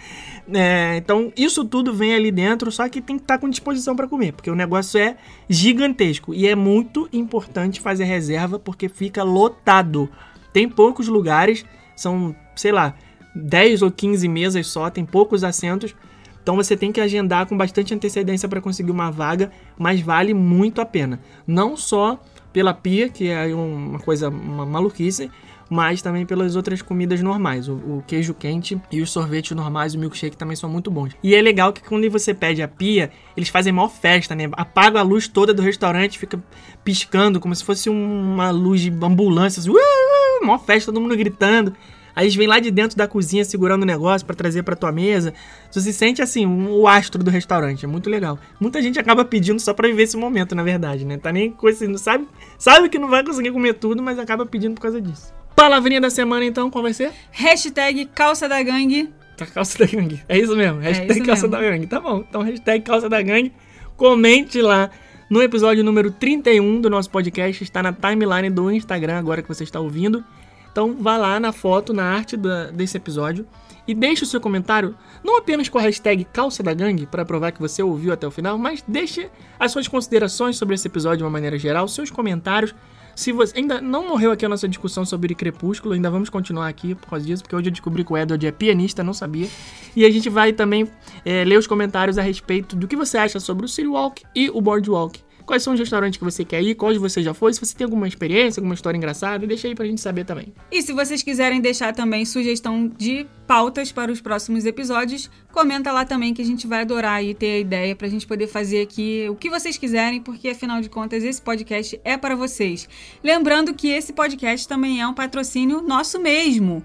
[0.52, 4.08] É, então, isso tudo vem ali dentro, só que tem que estar com disposição para
[4.08, 5.16] comer, porque o negócio é
[5.48, 10.08] gigantesco e é muito importante fazer reserva porque fica lotado.
[10.52, 11.64] Tem poucos lugares,
[11.94, 12.94] são, sei lá,
[13.34, 15.94] 10 ou 15 mesas só, tem poucos assentos.
[16.42, 20.80] Então você tem que agendar com bastante antecedência para conseguir uma vaga, mas vale muito
[20.80, 21.20] a pena.
[21.46, 22.20] Não só
[22.52, 25.30] pela pia, que é uma coisa, uma maluquice,
[25.70, 27.66] mas também pelas outras comidas normais.
[27.68, 31.12] O, o queijo quente e os sorvetes normais, o milkshake também são muito bons.
[31.22, 34.50] E é legal que quando você pede a pia, eles fazem maior festa, né?
[34.52, 36.38] Apagam a luz toda do restaurante, fica
[36.84, 41.00] piscando como se fosse um- uma luz de ambulância, assim, uh, uh, maior festa, todo
[41.00, 41.74] mundo gritando.
[42.14, 44.92] Aí eles vêm lá de dentro da cozinha segurando o negócio pra trazer pra tua
[44.92, 45.32] mesa.
[45.72, 47.84] Tu se sente assim, um- o astro do restaurante.
[47.84, 48.38] É muito legal.
[48.60, 51.16] Muita gente acaba pedindo só pra viver esse momento, na verdade, né?
[51.18, 51.54] Tá nem
[51.88, 52.26] não Sabe,
[52.58, 55.32] sabe que não vai conseguir comer tudo, mas acaba pedindo por causa disso.
[55.56, 57.12] Palavrinha da semana, então, qual vai ser?
[57.30, 59.10] Hashtag calça da gangue.
[59.36, 60.22] Tá calça da gangue.
[60.28, 60.80] É isso mesmo.
[60.80, 61.50] Hashtag isso calça mesmo.
[61.62, 61.86] da gangue.
[61.86, 62.24] Tá bom.
[62.28, 63.52] Então, hashtag calça da gangue.
[63.96, 64.90] Comente lá
[65.30, 67.62] no episódio número 31 do nosso podcast.
[67.62, 70.24] Está na timeline do Instagram agora que você está ouvindo.
[70.72, 73.46] Então, vá lá na foto, na arte da- desse episódio
[73.86, 77.52] e deixe o seu comentário, não apenas com a hashtag calça da gangue, para provar
[77.52, 79.28] que você ouviu até o final, mas deixe
[79.60, 82.74] as suas considerações sobre esse episódio de uma maneira geral, seus comentários.
[83.14, 86.94] Se você ainda não morreu aqui a nossa discussão sobre Crepúsculo, ainda vamos continuar aqui
[86.94, 89.48] por causa disso, porque hoje eu descobri que o Edward é pianista, não sabia.
[89.94, 90.88] E a gente vai também
[91.22, 94.48] é, ler os comentários a respeito do que você acha sobre o City Walk e
[94.48, 95.20] o Boardwalk.
[95.46, 96.74] Quais são os restaurantes que você quer ir?
[96.74, 97.52] Quais você já foi?
[97.52, 100.52] Se você tem alguma experiência, alguma história engraçada, deixa aí pra gente saber também.
[100.70, 106.04] E se vocês quiserem deixar também sugestão de pautas para os próximos episódios, comenta lá
[106.04, 109.26] também que a gente vai adorar aí ter a ideia pra gente poder fazer aqui
[109.28, 112.88] o que vocês quiserem, porque afinal de contas esse podcast é para vocês.
[113.22, 116.82] Lembrando que esse podcast também é um patrocínio nosso mesmo.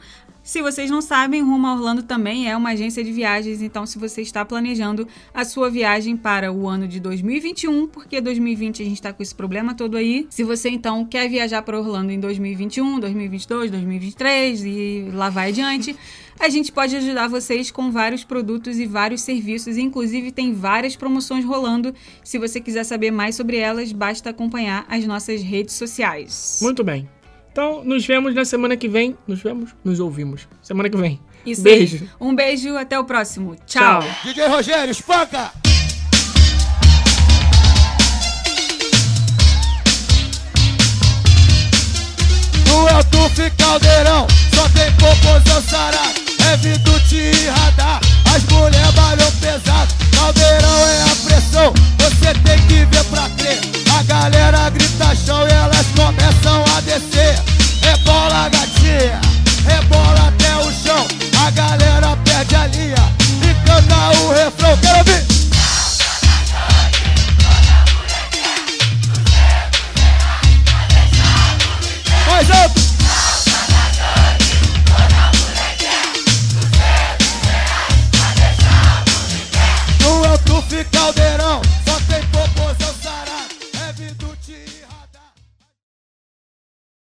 [0.48, 4.00] Se vocês não sabem, Rumo a Orlando também é uma agência de viagens, então se
[4.00, 8.96] você está planejando a sua viagem para o ano de 2021, porque 2020 a gente
[8.96, 10.26] está com esse problema todo aí.
[10.30, 15.94] Se você então quer viajar para Orlando em 2021, 2022, 2023 e lá vai adiante,
[16.40, 21.44] a gente pode ajudar vocês com vários produtos e vários serviços, inclusive tem várias promoções
[21.44, 21.94] rolando.
[22.24, 26.60] Se você quiser saber mais sobre elas, basta acompanhar as nossas redes sociais.
[26.62, 27.17] Muito bem.
[27.58, 29.18] Então, nos vemos na semana que vem.
[29.28, 29.72] Nos vemos?
[29.84, 30.48] Nos ouvimos.
[30.62, 31.20] Semana que vem.
[31.44, 32.04] Isso Beijo.
[32.04, 32.10] aí.
[32.22, 33.56] Um beijo, até o próximo.
[33.66, 34.04] Tchau.
[34.04, 34.12] Tchau.
[34.26, 35.52] DJ Rogério, espanca!
[42.68, 46.14] No El Tuf Caldeirão, só tem composição sarada.
[46.54, 48.00] É Vidute e radar,
[48.36, 50.07] as mulher balham pesado.
[50.18, 53.60] Caldeirão é a pressão, você tem que ver pra crer.
[53.98, 57.40] A galera grita chão e elas começam a descer.
[57.82, 59.22] Rebola gatinha,
[59.68, 61.08] rebola até o chão.
[61.46, 63.14] A galera perde a linha
[63.44, 64.78] e canta o refrão.
[64.78, 65.26] Quero ouvir!
[72.28, 72.87] Mais alto!
[80.70, 81.62] Tuf Caldeirão,